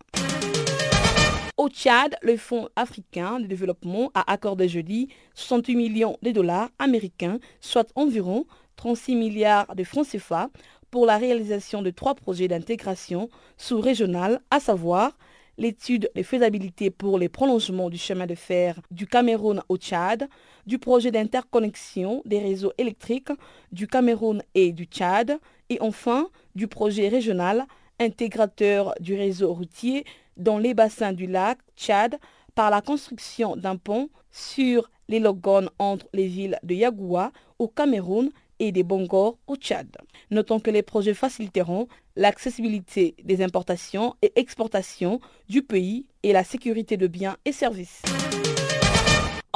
[1.57, 7.39] Au Tchad, le Fonds africain de développement a accordé jeudi 68 millions de dollars américains,
[7.61, 8.47] soit environ
[8.77, 10.51] 36 milliards de francs CFA,
[10.91, 15.17] pour la réalisation de trois projets d'intégration sous-régionale, à savoir
[15.59, 20.29] l'étude de faisabilité pour les prolongements du chemin de fer du Cameroun au Tchad,
[20.67, 23.33] du projet d'interconnexion des réseaux électriques
[23.73, 25.39] du Cameroun et du Tchad,
[25.71, 27.67] et enfin du projet régional
[28.01, 30.05] intégrateur du réseau routier
[30.37, 32.19] dans les bassins du lac Tchad
[32.55, 38.31] par la construction d'un pont sur les Logones entre les villes de Yagoua au Cameroun
[38.69, 39.89] et des Bongor au Tchad.
[40.31, 46.97] Notons que les projets faciliteront l'accessibilité des importations et exportations du pays et la sécurité
[46.97, 48.03] de biens et services.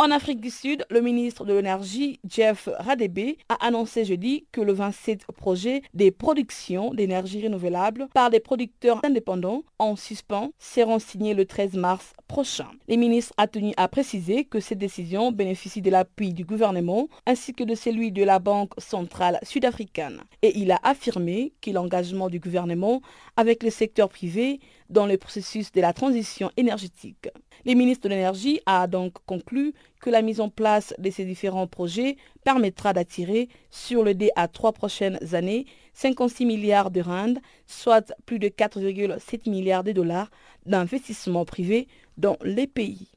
[0.00, 4.72] En Afrique du Sud, le ministre de l'Énergie, Jeff Radebe, a annoncé jeudi que le
[4.72, 11.46] 27 projet des productions d'énergie renouvelable par des producteurs indépendants en suspens seront signés le
[11.46, 12.68] 13 mars prochain.
[12.86, 17.52] Les ministres a tenu à préciser que ces décisions bénéficient de l'appui du gouvernement ainsi
[17.52, 20.20] que de celui de la Banque centrale sud-africaine.
[20.42, 23.02] Et il a affirmé que l'engagement du gouvernement
[23.36, 24.60] avec le secteur privé
[24.90, 27.28] dans le processus de la transition énergétique.
[27.64, 31.66] Les ministres de l'énergie a donc conclu que la mise en place de ces différents
[31.66, 37.34] projets permettra d'attirer sur le dé à trois prochaines années 56 milliards de rand,
[37.66, 40.30] soit plus de 4,7 milliards de dollars
[40.66, 43.08] d'investissement privé dans les pays.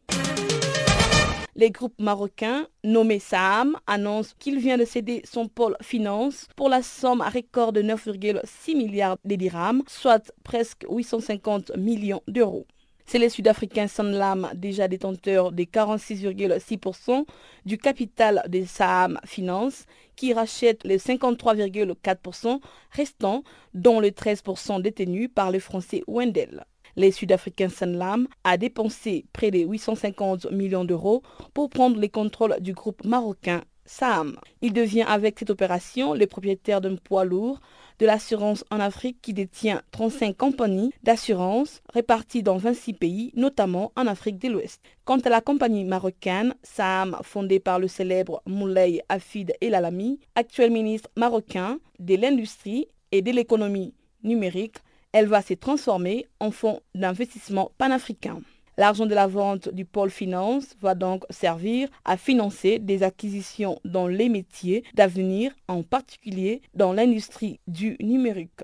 [1.55, 6.81] Les groupes marocains, nommés SAAM, annoncent qu'il vient de céder son pôle finance pour la
[6.81, 12.65] somme à record de 9,6 milliards de dirhams, soit presque 850 millions d'euros.
[13.05, 17.25] C'est les Sud-Africains Sanlam, déjà détenteurs des 46,6%
[17.65, 19.85] du capital des SAAM Finance,
[20.15, 23.43] qui rachètent les 53,4% restants,
[23.73, 26.63] dont les 13% détenus par le français Wendel.
[26.95, 31.23] Les Sud-Africains Sanlam a dépensé près de 850 millions d'euros
[31.53, 34.37] pour prendre les contrôles du groupe marocain SAAM.
[34.61, 37.59] Il devient avec cette opération le propriétaire d'un poids lourd
[37.99, 44.07] de l'assurance en Afrique qui détient 35 compagnies d'assurance réparties dans 26 pays, notamment en
[44.07, 44.81] Afrique de l'Ouest.
[45.05, 50.71] Quant à la compagnie marocaine SAAM, fondée par le célèbre Moulay Afid El Alami, actuel
[50.71, 54.77] ministre marocain de l'industrie et de l'économie numérique,
[55.13, 58.41] elle va se transformer en fonds d'investissement panafricain.
[58.77, 64.07] L'argent de la vente du pôle finance va donc servir à financer des acquisitions dans
[64.07, 68.63] les métiers d'avenir, en particulier dans l'industrie du numérique.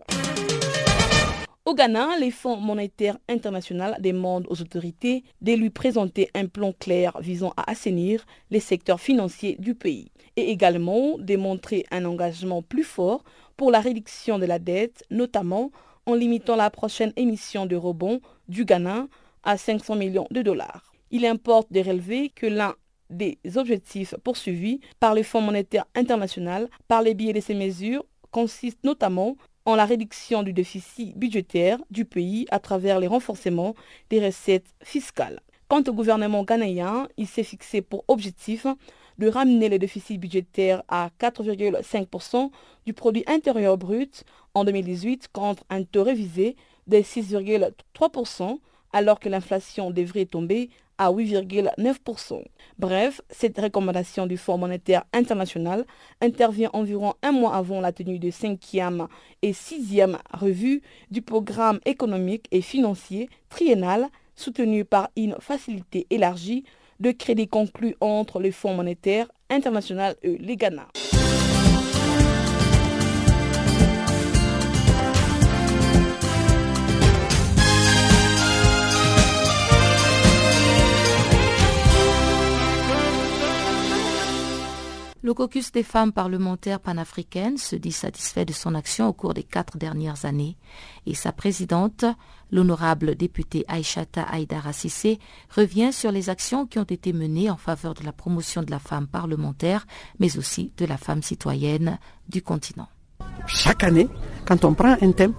[1.65, 7.19] Au Ghana, les fonds monétaires internationaux demandent aux autorités de lui présenter un plan clair
[7.19, 13.25] visant à assainir les secteurs financiers du pays et également démontrer un engagement plus fort
[13.57, 15.71] pour la réduction de la dette, notamment
[16.07, 19.07] en limitant la prochaine émission de rebond du Ghana
[19.43, 20.93] à 500 millions de dollars.
[21.11, 22.75] Il importe de relever que l'un
[23.09, 28.83] des objectifs poursuivis par le Fonds monétaire international par les biais de ces mesures consiste
[28.83, 29.35] notamment
[29.65, 33.75] en la réduction du déficit budgétaire du pays à travers les renforcements
[34.09, 35.41] des recettes fiscales.
[35.67, 38.65] Quant au gouvernement ghanéen, il s'est fixé pour objectif
[39.17, 42.51] de ramener le déficit budgétaire à 4,5%
[42.85, 46.55] du produit intérieur brut en 2018 contre un taux révisé
[46.87, 48.59] de 6,3%
[48.93, 52.43] alors que l'inflation devrait tomber à 8,9%.
[52.79, 55.85] Bref, cette recommandation du Fonds monétaire international
[56.21, 59.07] intervient environ un mois avant la tenue de cinquième
[59.41, 66.63] et sixième revue du programme économique et financier triennal soutenu par une facilité élargie
[66.99, 70.87] de crédit conclu entre le Fonds monétaire international et les Ghana.
[85.27, 89.43] Le caucus des femmes parlementaires panafricaines se dit satisfait de son action au cours des
[89.43, 90.55] quatre dernières années
[91.05, 92.05] et sa présidente,
[92.49, 95.19] l'honorable députée Aïchata Aïdara Sissé,
[95.53, 98.79] revient sur les actions qui ont été menées en faveur de la promotion de la
[98.79, 99.85] femme parlementaire,
[100.17, 101.99] mais aussi de la femme citoyenne
[102.29, 102.87] du continent.
[103.47, 104.07] Chaque année,
[104.45, 105.33] quand on prend un thème,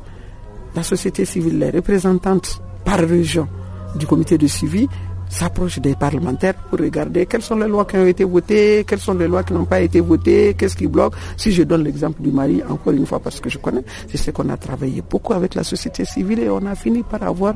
[0.74, 3.49] la société civile, les représentantes par région
[3.95, 4.86] du comité de suivi
[5.29, 9.14] s'approche des parlementaires pour regarder quelles sont les lois qui ont été votées, quelles sont
[9.14, 11.14] les lois qui n'ont pas été votées, qu'est-ce qui bloque.
[11.37, 14.33] Si je donne l'exemple du mari, encore une fois parce que je connais, je sais
[14.33, 17.55] qu'on a travaillé beaucoup avec la société civile et on a fini par avoir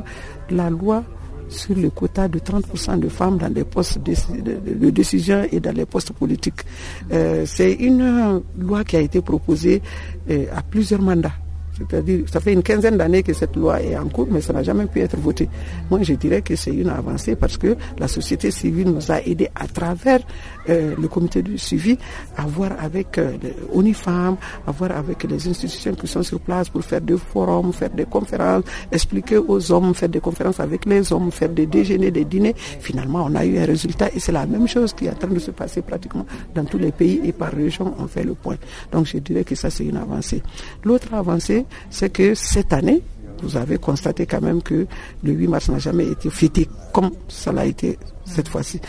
[0.50, 1.02] la loi
[1.48, 5.84] sur le quota de 30% de femmes dans les postes de, décision et dans les
[5.86, 6.62] postes politiques.
[7.12, 9.82] Euh, c'est une loi qui a été proposée
[10.30, 11.32] euh, à plusieurs mandats
[11.88, 14.62] C'est-à-dire, ça fait une quinzaine d'années que cette loi est en cours, mais ça n'a
[14.62, 15.48] jamais pu être voté.
[15.90, 19.48] Moi, je dirais que c'est une avancée parce que la société civile nous a aidés
[19.54, 20.20] à travers
[20.68, 21.96] euh, le comité de suivi
[22.36, 23.32] à voir avec euh,
[23.74, 24.36] l'UNIFAM,
[24.66, 28.04] à voir avec les institutions qui sont sur place pour faire des forums, faire des
[28.04, 32.54] conférences, expliquer aux hommes, faire des conférences avec les hommes, faire des déjeuners, des dîners.
[32.56, 35.28] Finalement, on a eu un résultat et c'est la même chose qui est en train
[35.28, 38.56] de se passer pratiquement dans tous les pays et par région, on fait le point.
[38.92, 40.42] Donc, je dirais que ça, c'est une avancée.
[40.84, 43.02] L'autre avancée, c'est que cette année,
[43.42, 44.86] vous avez constaté quand même que
[45.24, 48.80] le 8 mars n'a jamais été fêté comme ça l'a été cette fois-ci.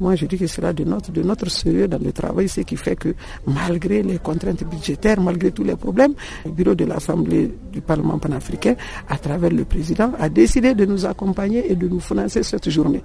[0.00, 2.62] Moi, je dis que c'est là de notre, de notre sérieux dans le travail, ce
[2.62, 3.14] qui fait que
[3.46, 6.14] malgré les contraintes budgétaires, malgré tous les problèmes,
[6.46, 8.76] le bureau de l'Assemblée du Parlement panafricain,
[9.10, 13.02] à travers le président, a décidé de nous accompagner et de nous financer cette journée.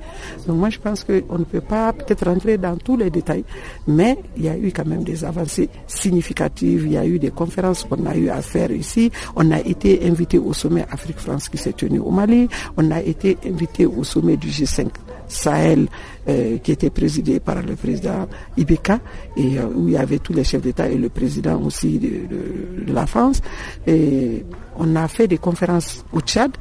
[0.48, 3.44] Donc moi, je pense qu'on ne peut pas peut-être rentrer dans tous les détails,
[3.88, 6.84] mais il y a eu quand même des avancées significatives.
[6.86, 9.12] Il y a eu des conférences qu'on a eu à faire ici.
[9.36, 12.48] On a été invité au sommet Afrique-France qui s'est tenu au Mali.
[12.78, 14.88] On a été invité au sommet du G5
[15.28, 15.88] Sahel
[16.28, 19.00] euh, qui était présidé par le président Ibeka
[19.38, 22.92] et euh, où il y avait tous les chefs d'État et le président aussi de,
[22.92, 23.42] la France.
[23.86, 24.44] Et
[24.78, 26.52] on a fait des conférences au Tchad.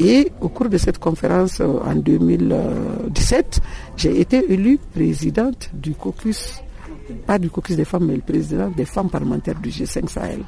[0.00, 3.60] Et au cours de cette conférence euh, en 2017,
[3.96, 6.62] j'ai été élue présidente du caucus,
[7.26, 10.40] pas du caucus des femmes, mais le président des femmes parlementaires du G5 Sahel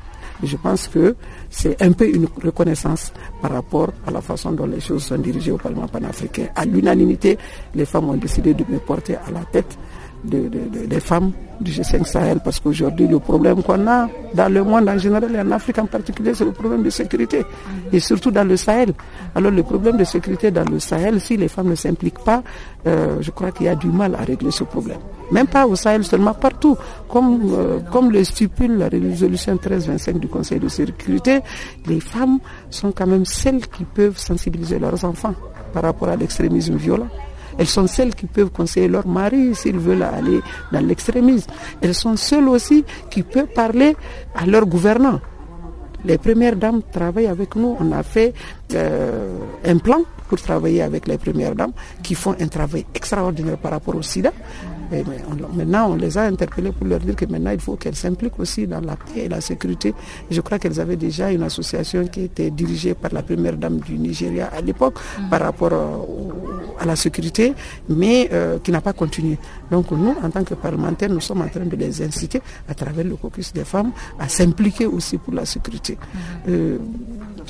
[0.43, 1.15] je pense que
[1.51, 3.13] c'est un peu une reconnaissance
[3.43, 6.47] par rapport à la façon dont les choses sont dirigées au Parlement panafricain.
[6.55, 7.39] À l'unanimité,
[7.75, 9.79] les femmes ont décidé de me porter à la tête
[10.25, 14.99] des femmes du G5 Sahel parce qu'aujourd'hui le problème qu'on a dans le monde en
[14.99, 17.43] général et en Afrique en particulier c'est le problème de sécurité
[17.93, 18.93] et surtout dans le Sahel.
[19.35, 22.43] Alors le problème de sécurité dans le Sahel, si les femmes ne s'impliquent pas,
[22.87, 24.99] euh, je crois qu'il y a du mal à régler ce problème.
[25.33, 26.77] Même pas au Sahel seulement, partout.
[27.09, 31.41] Comme, euh, comme le stipule la résolution 1325 du Conseil de sécurité,
[31.87, 32.39] les femmes
[32.71, 35.35] sont quand même celles qui peuvent sensibiliser leurs enfants
[35.73, 37.09] par rapport à l'extrémisme violent.
[37.59, 40.41] Elles sont celles qui peuvent conseiller leur mari s'ils veulent aller
[40.73, 41.51] dans l'extrémisme.
[41.81, 43.97] Elles sont celles aussi qui peuvent parler
[44.35, 45.21] à leurs gouvernants.
[46.05, 47.77] Les premières dames travaillent avec nous.
[47.79, 48.33] On a fait
[48.75, 51.73] euh, un plan pour travailler avec les premières dames
[52.03, 54.33] qui font un travail extraordinaire par rapport au sida.
[54.93, 55.05] Et
[55.55, 58.67] maintenant, on les a interpellées pour leur dire que maintenant, il faut qu'elles s'impliquent aussi
[58.67, 59.95] dans la paix et la sécurité.
[60.31, 63.99] je crois qu'elles avaient déjà une association qui était dirigée par la première dame du
[63.99, 65.29] Nigeria à l'époque mm.
[65.31, 67.55] par rapport euh, à la sécurité,
[67.89, 69.39] mais euh, qui n'a pas continué.
[69.71, 73.05] Donc nous, en tant que parlementaires, nous sommes en train de les inciter à travers
[73.05, 75.95] le caucus des femmes à s'impliquer aussi pour la sécurité.
[75.95, 76.19] Mm.
[76.49, 76.79] Euh,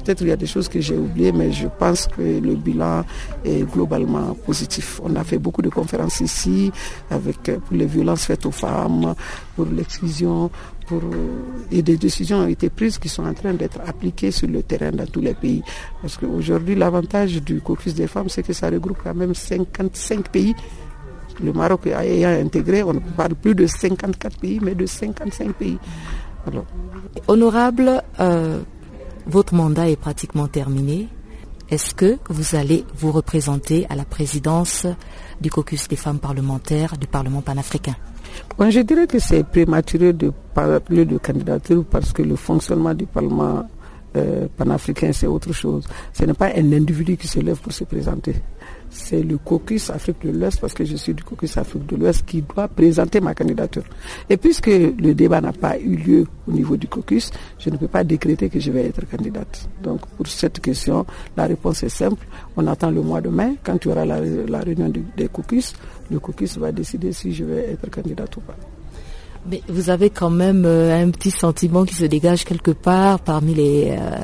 [0.00, 3.04] peut-être il y a des choses que j'ai oubliées, mais je pense que le bilan
[3.44, 5.00] est globalement positif.
[5.04, 6.72] On a fait beaucoup de conférences ici
[7.10, 9.14] avec euh, pour les violences faites aux femmes,
[9.56, 10.50] pour l'exclusion,
[10.86, 14.48] pour, euh, et des décisions ont été prises qui sont en train d'être appliquées sur
[14.48, 15.62] le terrain dans tous les pays.
[16.02, 20.54] Parce qu'aujourd'hui, l'avantage du caucus des femmes, c'est que ça regroupe quand même 55 pays.
[21.42, 25.78] Le Maroc ayant intégré, on ne parle plus de 54 pays, mais de 55 pays.
[27.28, 28.60] Honorable, euh,
[29.26, 31.08] votre mandat est pratiquement terminé.
[31.70, 34.86] Est-ce que vous allez vous représenter à la présidence
[35.40, 37.94] du caucus des femmes parlementaires du Parlement panafricain
[38.58, 43.68] Je dirais que c'est prématuré de parler de candidature parce que le fonctionnement du Parlement
[44.16, 45.86] euh, panafricain, c'est autre chose.
[46.12, 48.34] Ce n'est pas un individu qui se lève pour se présenter
[48.90, 52.24] c'est le caucus Afrique de l'Ouest, parce que je suis du caucus Afrique de l'Ouest,
[52.26, 53.84] qui doit présenter ma candidature.
[54.28, 57.86] Et puisque le débat n'a pas eu lieu au niveau du caucus, je ne peux
[57.88, 59.68] pas décréter que je vais être candidate.
[59.82, 62.26] Donc pour cette question, la réponse est simple.
[62.56, 64.16] On attend le mois de mai, quand il y aura la,
[64.60, 65.72] réunion des caucus,
[66.10, 68.56] le caucus va décider si je vais être candidate ou pas.
[69.48, 73.54] Mais vous avez quand même euh, un petit sentiment qui se dégage quelque part parmi
[73.54, 74.18] les, euh,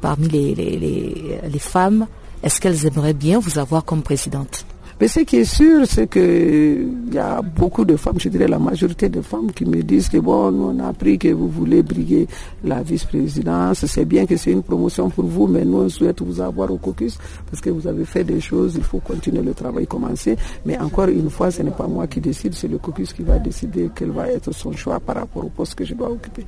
[0.00, 2.06] parmi les, les, les femmes
[2.46, 4.64] est-ce qu'elles aimeraient bien vous avoir comme présidente
[4.98, 8.58] mais ce qui est sûr, c'est qu'il y a beaucoup de femmes, je dirais la
[8.58, 12.26] majorité des femmes qui me disent que bon, on a appris que vous voulez briguer
[12.64, 13.84] la vice-présidence.
[13.84, 16.78] C'est bien que c'est une promotion pour vous, mais nous, on souhaite vous avoir au
[16.78, 17.18] caucus
[17.50, 20.34] parce que vous avez fait des choses, il faut continuer le travail commencé.
[20.64, 23.38] Mais encore une fois, ce n'est pas moi qui décide, c'est le caucus qui va
[23.38, 26.46] décider quel va être son choix par rapport au poste que je dois occuper.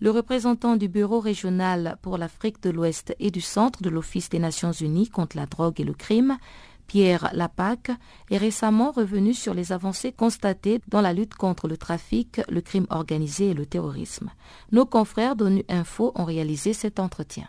[0.00, 4.38] Le représentant du Bureau régional pour l'Afrique de l'Ouest et du Centre de l'Office des
[4.38, 6.38] Nations Unies contre la drogue et le crime,
[6.86, 7.90] Pierre Lapac,
[8.30, 12.86] est récemment revenu sur les avancées constatées dans la lutte contre le trafic, le crime
[12.90, 14.30] organisé et le terrorisme.
[14.70, 17.48] Nos confrères d'ONU Info ont réalisé cet entretien.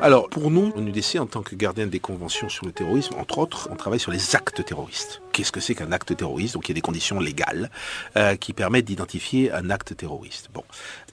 [0.00, 3.68] Alors, pour nous, l'UDC, en tant que gardien des conventions sur le terrorisme, entre autres,
[3.70, 6.74] on travaille sur les actes terroristes qu'est-ce que c'est qu'un acte terroriste Donc il y
[6.74, 7.70] a des conditions légales
[8.18, 10.50] euh, qui permettent d'identifier un acte terroriste.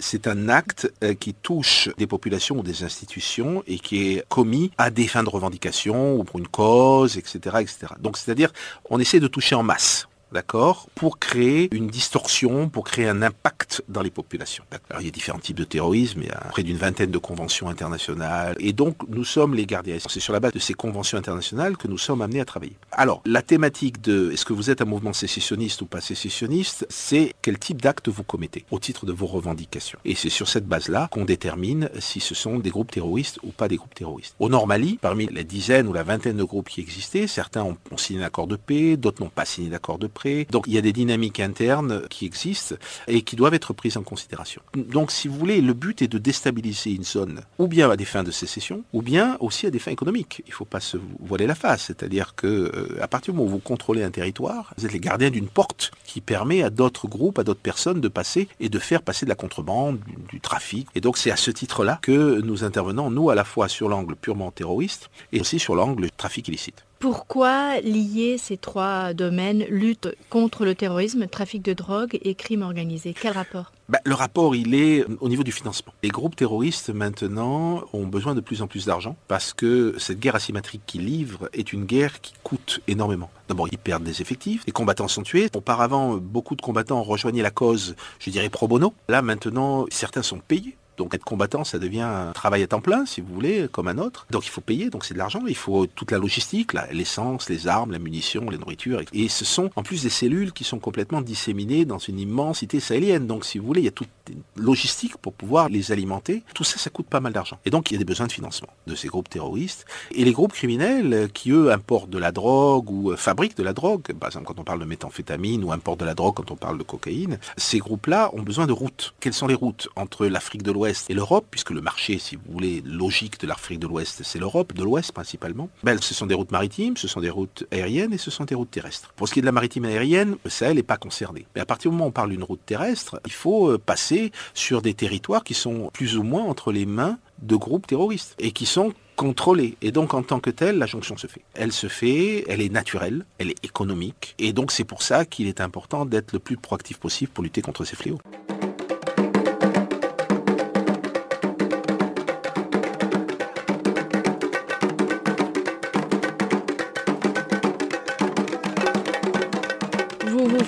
[0.02, 4.72] C'est un acte euh, qui touche des populations ou des institutions et qui est commis
[4.78, 7.94] à des fins de revendication ou pour une cause, etc., etc.
[8.00, 8.52] Donc c'est-à-dire,
[8.90, 13.84] on essaie de toucher en masse d'accord, pour créer une distorsion, pour créer un impact
[13.88, 14.64] dans les populations.
[14.90, 17.18] Alors, il y a différents types de terrorisme, il y a près d'une vingtaine de
[17.18, 19.98] conventions internationales, et donc nous sommes les gardiens.
[20.08, 22.76] C'est sur la base de ces conventions internationales que nous sommes amenés à travailler.
[22.92, 27.34] Alors, la thématique de est-ce que vous êtes un mouvement sécessionniste ou pas sécessionniste, c'est
[27.42, 28.66] quel type d'acte vous commettez?
[28.72, 30.00] au titre de vos revendications.
[30.06, 33.68] Et c'est sur cette base-là qu'on détermine si ce sont des groupes terroristes ou pas
[33.68, 34.36] des groupes terroristes.
[34.40, 37.98] Au Normalie, parmi les dizaines ou la vingtaine de groupes qui existaient, certains ont, ont
[37.98, 40.17] signé un accord de paix, d'autres n'ont pas signé d'accord de paix,
[40.50, 42.76] donc il y a des dynamiques internes qui existent
[43.08, 44.62] et qui doivent être prises en considération.
[44.76, 48.06] Donc si vous voulez, le but est de déstabiliser une zone, ou bien à des
[48.06, 50.42] fins de sécession, ou bien aussi à des fins économiques.
[50.46, 53.50] Il ne faut pas se voiler la face, c'est-à-dire que euh, à partir du moment
[53.50, 57.08] où vous contrôlez un territoire, vous êtes les gardiens d'une porte qui permet à d'autres
[57.08, 60.40] groupes, à d'autres personnes de passer et de faire passer de la contrebande, du, du
[60.40, 60.88] trafic.
[60.96, 64.16] Et donc c'est à ce titre-là que nous intervenons, nous, à la fois sur l'angle
[64.16, 66.87] purement terroriste et aussi sur l'angle trafic illicite.
[67.00, 73.14] Pourquoi lier ces trois domaines, lutte contre le terrorisme, trafic de drogue et crime organisé?
[73.14, 73.72] Quel rapport?
[73.88, 75.94] Bah, le rapport, il est au niveau du financement.
[76.02, 80.36] Les groupes terroristes, maintenant, ont besoin de plus en plus d'argent parce que cette guerre
[80.36, 83.30] asymétrique qu'ils livrent est une guerre qui coûte énormément.
[83.48, 85.50] D'abord, ils perdent des effectifs, les combattants sont tués.
[85.56, 88.96] Auparavant, beaucoup de combattants rejoignaient la cause, je dirais, pro bono.
[89.08, 93.06] Là, maintenant, certains sont payés donc être combattant, ça devient un travail à temps plein,
[93.06, 94.26] si vous voulez, comme un autre.
[94.32, 95.42] Donc il faut payer, donc c'est de l'argent.
[95.48, 99.02] Il faut toute la logistique, l'essence, les armes, la munition, les nourritures.
[99.14, 103.28] Et ce sont en plus des cellules qui sont complètement disséminées dans une immensité sahélienne.
[103.28, 106.44] Donc si vous voulez, il y a toute une logistique pour pouvoir les alimenter.
[106.54, 107.60] Tout ça, ça coûte pas mal d'argent.
[107.66, 109.86] Et donc il y a des besoins de financement de ces groupes terroristes.
[110.12, 113.74] Et les groupes criminels qui, eux, importent de la drogue ou euh, fabriquent de la
[113.74, 116.56] drogue, par exemple quand on parle de méthamphétamine ou importent de la drogue quand on
[116.56, 119.14] parle de cocaïne, ces groupes-là ont besoin de routes.
[119.20, 122.52] Quelles sont les routes entre l'Afrique de l'Ouest et l'Europe, puisque le marché, si vous
[122.52, 126.36] voulez, logique de l'Afrique de l'Ouest, c'est l'Europe, de l'Ouest principalement, ben, ce sont des
[126.36, 129.14] routes maritimes, ce sont des routes aériennes et ce sont des routes terrestres.
[129.16, 131.46] Pour ce qui est de la maritime aérienne, le Sahel n'est pas concerné.
[131.56, 134.32] Mais à partir du moment où on parle d'une route terrestre, il faut euh, passer
[134.54, 138.52] sur des territoires qui sont plus ou moins entre les mains de groupes terroristes et
[138.52, 139.76] qui sont contrôlés.
[139.82, 141.42] Et donc en tant que telle, la jonction se fait.
[141.54, 144.36] Elle se fait, elle est naturelle, elle est économique.
[144.40, 147.62] Et donc c'est pour ça qu'il est important d'être le plus proactif possible pour lutter
[147.62, 148.20] contre ces fléaux.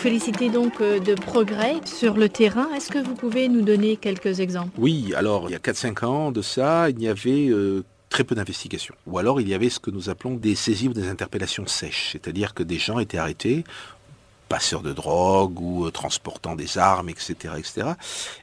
[0.09, 2.67] Félicitez donc euh, de progrès sur le terrain.
[2.75, 4.71] Est-ce que vous pouvez nous donner quelques exemples?
[4.79, 8.33] Oui, alors il y a 4-5 ans de ça, il y avait euh, très peu
[8.33, 8.95] d'investigations.
[9.05, 12.09] Ou alors il y avait ce que nous appelons des saisies ou des interpellations sèches,
[12.13, 13.63] c'est-à-dire que des gens étaient arrêtés
[14.49, 17.91] passeurs de drogue ou euh, transportant des armes, etc., etc.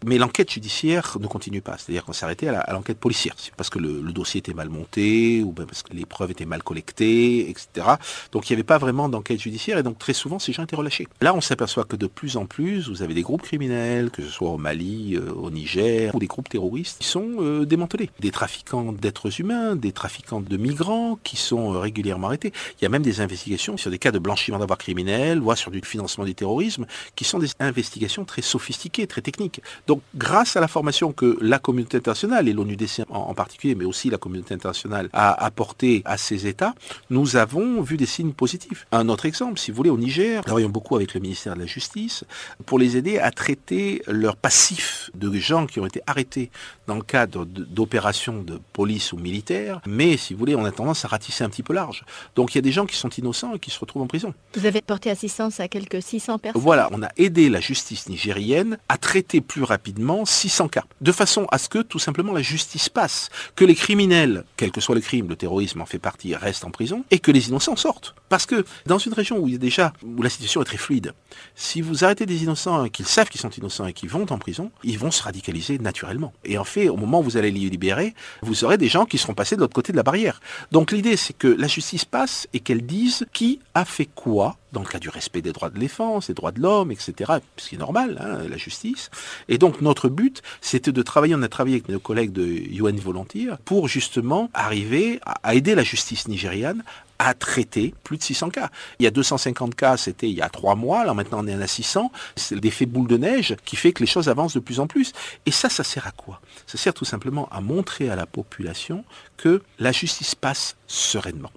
[0.05, 1.77] Mais l'enquête judiciaire ne continue pas.
[1.77, 3.35] C'est-à-dire qu'on s'est arrêté à l'enquête policière.
[3.57, 7.51] Parce que le, dossier était mal monté ou parce que les preuves étaient mal collectées,
[7.51, 7.87] etc.
[8.33, 10.77] Donc il n'y avait pas vraiment d'enquête judiciaire et donc très souvent ces gens étaient
[10.77, 11.07] relâchés.
[11.21, 14.29] Là, on s'aperçoit que de plus en plus, vous avez des groupes criminels, que ce
[14.29, 18.11] soit au Mali, euh, au Niger, ou des groupes terroristes, qui sont euh, démantelés.
[18.21, 22.53] Des trafiquants d'êtres humains, des trafiquants de migrants qui sont régulièrement arrêtés.
[22.81, 25.71] Il y a même des investigations sur des cas de blanchiment d'avoir criminel, voire sur
[25.71, 26.85] du financement du terrorisme,
[27.17, 29.63] qui sont des investigations très sophistiquées, très techniques.
[29.87, 34.11] Donc, grâce à la formation que la communauté internationale, et l'ONUDC en, particulier, mais aussi
[34.11, 36.75] la communauté internationale, a apporté à ces États,
[37.09, 38.87] nous avons vu des signes positifs.
[38.93, 41.61] Un autre exemple, si vous voulez, au Niger, nous travaillons beaucoup avec le ministère de
[41.61, 42.25] la Justice
[42.67, 46.51] pour les aider à traiter leur passif de gens qui ont été arrêtés
[46.87, 51.05] dans le cadre d'opérations de police ou militaires, mais si vous voulez, on a tendance
[51.05, 52.05] à ratisser un petit peu large.
[52.35, 54.35] Donc il y a des gens qui sont innocents et qui se retrouvent en prison.
[54.55, 58.79] Vous avez porté assistance à quelques 600 personnes Voilà, on a aidé la justice nigérienne
[58.89, 62.89] à traiter plus rapidement 600 cas, de façon à ce que tout simplement la justice
[62.89, 66.65] passe, que les criminels, quel que soit le crime, le terrorisme en fait partie, restent
[66.65, 68.15] en prison, et que les innocents sortent.
[68.29, 70.77] Parce que dans une région où il y a déjà, où la situation est très
[70.77, 71.13] fluide,
[71.55, 74.71] si vous arrêtez des innocents qu'ils savent qu'ils sont innocents et qu'ils vont en prison,
[74.83, 76.33] ils vont se radicaliser naturellement.
[76.45, 79.19] Et en fait, au moment où vous allez les libérer, vous aurez des gens qui
[79.19, 80.41] seront passés de l'autre côté de la barrière.
[80.73, 84.83] Donc l'idée, c'est que la justice passe et qu'elle dise qui a fait quoi dans
[84.83, 87.77] le cas du respect des droits de défense, des droits de l'homme, etc., ce qui
[87.77, 89.11] est normal, hein, la justice.
[89.49, 92.97] Et donc notre but, c'était de travailler, on a travaillé avec nos collègues de UN
[92.97, 96.83] Volunteer pour justement arriver à aider la justice nigériane
[97.19, 98.69] à traiter plus de 600 cas.
[98.99, 101.55] Il y a 250 cas, c'était il y a trois mois, là maintenant on est
[101.55, 102.13] à 600.
[102.37, 105.13] C'est l'effet boule de neige qui fait que les choses avancent de plus en plus.
[105.47, 106.43] Et ça, ça sert à quoi?
[106.67, 109.07] Ça sert tout simplement à montrer à la population
[109.39, 111.51] que la justice passe sereinement.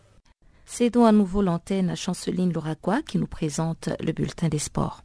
[0.72, 5.02] Cédons à nouveau l'antenne à Chanceline Louraquois qui nous présente le bulletin des sports.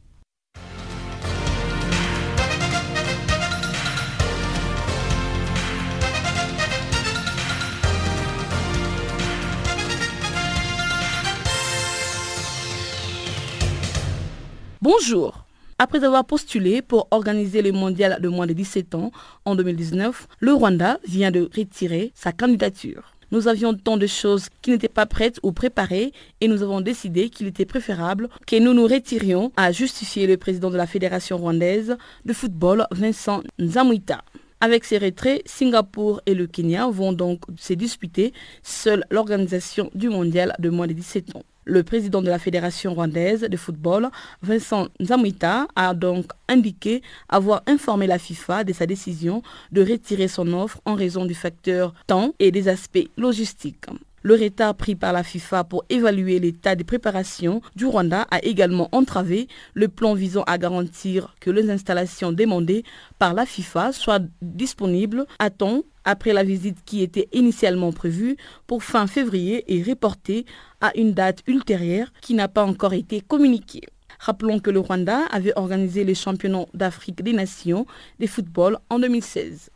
[14.81, 15.45] Bonjour.
[15.79, 19.11] Après avoir postulé pour organiser le mondial de moins de 17 ans
[19.45, 23.14] en 2019, le Rwanda vient de retirer sa candidature.
[23.31, 26.11] Nous avions tant de choses qui n'étaient pas prêtes ou préparées
[26.41, 30.69] et nous avons décidé qu'il était préférable que nous nous retirions, a justifié le président
[30.69, 34.23] de la Fédération rwandaise de football, Vincent Nzamwita.
[34.61, 40.55] Avec ces retraits, Singapour et le Kenya vont donc se disputer seule l'organisation du mondial
[40.59, 41.43] de moins de 17 ans.
[41.67, 44.09] Le président de la Fédération rwandaise de football,
[44.43, 49.41] Vincent Nzamwita, a donc indiqué avoir informé la FIFA de sa décision
[49.71, 53.87] de retirer son offre en raison du facteur temps et des aspects logistiques.
[54.25, 58.89] Le retard pris par la FIFA pour évaluer l'état de préparation du Rwanda a également
[58.91, 62.83] entravé le plan visant à garantir que les installations demandées
[63.19, 68.83] par la FIFA soient disponibles à temps après la visite qui était initialement prévue pour
[68.83, 70.47] fin février et reportée
[70.81, 73.83] à une date ultérieure qui n'a pas encore été communiquée.
[74.17, 77.85] Rappelons que le Rwanda avait organisé les championnats d'Afrique des Nations
[78.19, 79.69] de football en 2016.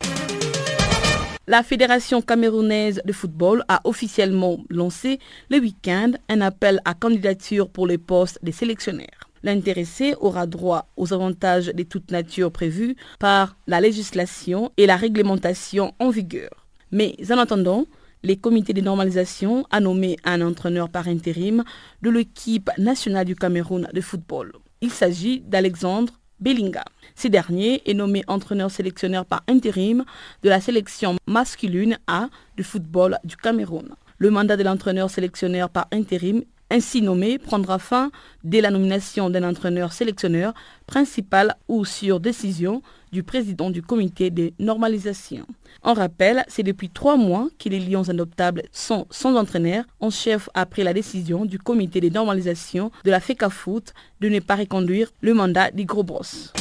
[1.49, 5.17] La Fédération camerounaise de football a officiellement lancé
[5.49, 9.31] le week-end un appel à candidature pour les postes des sélectionnaires.
[9.41, 15.95] L'intéressé aura droit aux avantages de toute nature prévus par la législation et la réglementation
[15.97, 16.67] en vigueur.
[16.91, 17.85] Mais en attendant,
[18.21, 21.63] les comités de normalisation a nommé un entraîneur par intérim
[22.03, 24.51] de l'équipe nationale du Cameroun de football.
[24.81, 26.85] Il s'agit d'Alexandre Bellinga.
[27.21, 30.05] Ce dernier est nommé entraîneur sélectionneur par intérim
[30.41, 33.89] de la sélection masculine A du football du Cameroun.
[34.19, 38.09] Le mandat de l'entraîneur sélectionneur par intérim ainsi nommé prendra fin
[38.45, 40.53] dès la nomination d'un entraîneur sélectionneur
[40.87, 45.45] principal ou sur décision du président du comité de normalisation.
[45.83, 50.49] En rappel, c'est depuis trois mois que les Lions adoptables sont sans entraîneur en chef
[50.53, 53.91] après la décision du comité de normalisation de la FECAFOOT
[54.21, 56.53] de ne pas reconduire le mandat des gros brosses.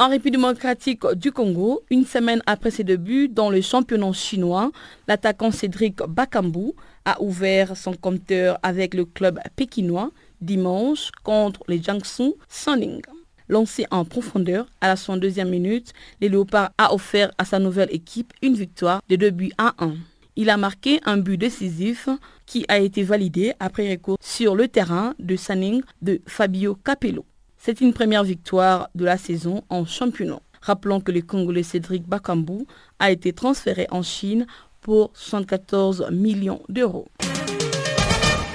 [0.00, 4.72] En République démocratique du Congo, une semaine après ses débuts dans le championnat chinois,
[5.06, 6.72] l'attaquant Cédric Bakambu
[7.04, 13.02] a ouvert son compteur avec le club pékinois dimanche contre les Jiangsu Suning.
[13.50, 15.92] Lancé en profondeur à la 62e minute,
[16.22, 19.96] les Léopards a offert à sa nouvelle équipe une victoire de 2 buts à 1.
[20.36, 22.08] Il a marqué un but décisif
[22.46, 27.26] qui a été validé après recours sur le terrain de Sanning de Fabio Capello.
[27.62, 30.40] C'est une première victoire de la saison en championnat.
[30.62, 32.64] Rappelons que le Congolais Cédric Bakambu
[32.98, 34.46] a été transféré en Chine
[34.80, 37.06] pour 74 millions d'euros.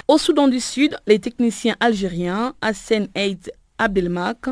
[0.07, 4.47] Au Soudan du Sud, les techniciens algériens Hassan Eid Abdelmak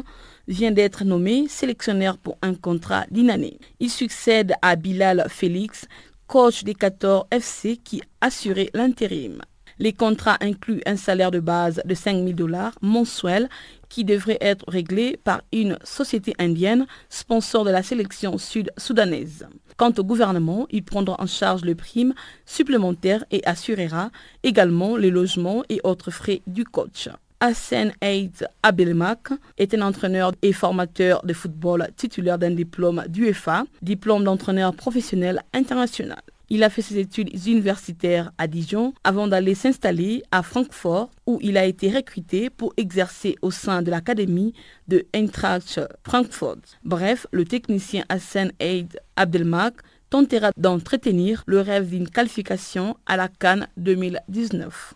[0.47, 3.57] vient d'être nommé sélectionneur pour un contrat d'une année.
[3.79, 5.87] Il succède à Bilal Félix,
[6.27, 9.41] coach des 14 FC qui assurait l'intérim.
[9.83, 13.49] Les contrats incluent un salaire de base de 5 000 dollars mensuels
[13.89, 19.45] qui devrait être réglé par une société indienne, sponsor de la sélection sud-soudanaise.
[19.75, 22.13] Quant au gouvernement, il prendra en charge le prime
[22.45, 24.09] supplémentaire et assurera
[24.43, 27.09] également les logements et autres frais du coach.
[27.41, 34.23] Hassan Eid Abdelmak est un entraîneur et formateur de football titulaire d'un diplôme d'UEFA, diplôme
[34.23, 36.21] d'entraîneur professionnel international.
[36.49, 41.57] Il a fait ses études universitaires à Dijon avant d'aller s'installer à Francfort où il
[41.57, 44.53] a été recruté pour exercer au sein de l'académie
[44.87, 46.79] de Eintracht Frankfurt.
[46.83, 49.75] Bref, le technicien Hassan Eid Abdelmak
[50.09, 54.93] tentera d'entretenir le rêve d'une qualification à la Cannes 2019.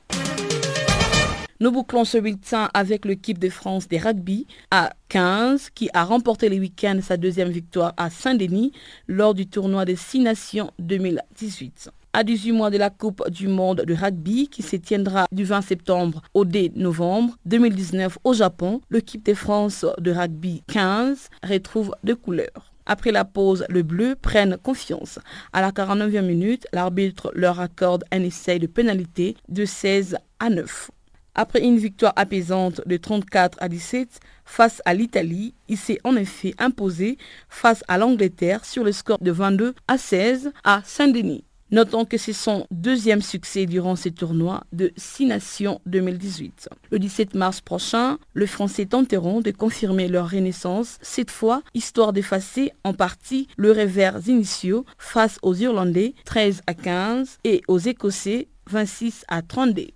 [1.60, 6.50] Nous bouclons ce bulletin avec l'équipe de France des rugby à 15 qui a remporté
[6.50, 8.74] le week-end sa deuxième victoire à Saint-Denis
[9.08, 11.90] lors du tournoi des Six Nations 2018.
[12.14, 15.62] À 18 mois de la Coupe du monde de rugby qui se tiendra du 20
[15.62, 22.16] septembre au 2 novembre 2019 au Japon, l'équipe de France de rugby 15 retrouve deux
[22.16, 22.72] couleurs.
[22.86, 25.18] Après la pause, le bleu prennent confiance.
[25.54, 30.92] À la 49e minute, l'arbitre leur accorde un essai de pénalité de 16 à 9.
[31.40, 36.56] Après une victoire apaisante de 34 à 17 face à l'Italie, il s'est en effet
[36.58, 41.44] imposé face à l'Angleterre sur le score de 22 à 16 à Saint-Denis.
[41.70, 46.70] Notons que c'est son deuxième succès durant ces tournois de 6 Nations 2018.
[46.90, 52.72] Le 17 mars prochain, les Français tenteront de confirmer leur renaissance, cette fois histoire d'effacer
[52.84, 59.26] en partie le revers initiaux face aux Irlandais 13 à 15 et aux Écossais 26
[59.28, 59.88] à 32.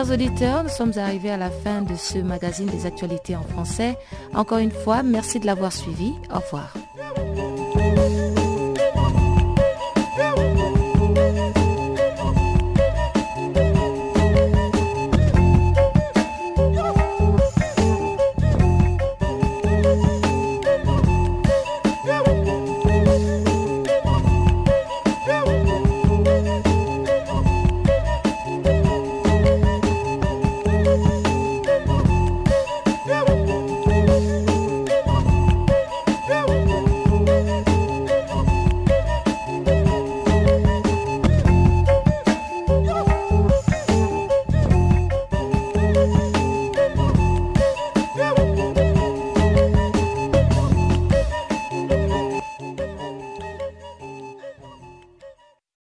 [0.00, 3.98] Chers auditeurs, nous sommes arrivés à la fin de ce magazine des actualités en français.
[4.32, 6.14] Encore une fois, merci de l'avoir suivi.
[6.34, 6.72] Au revoir.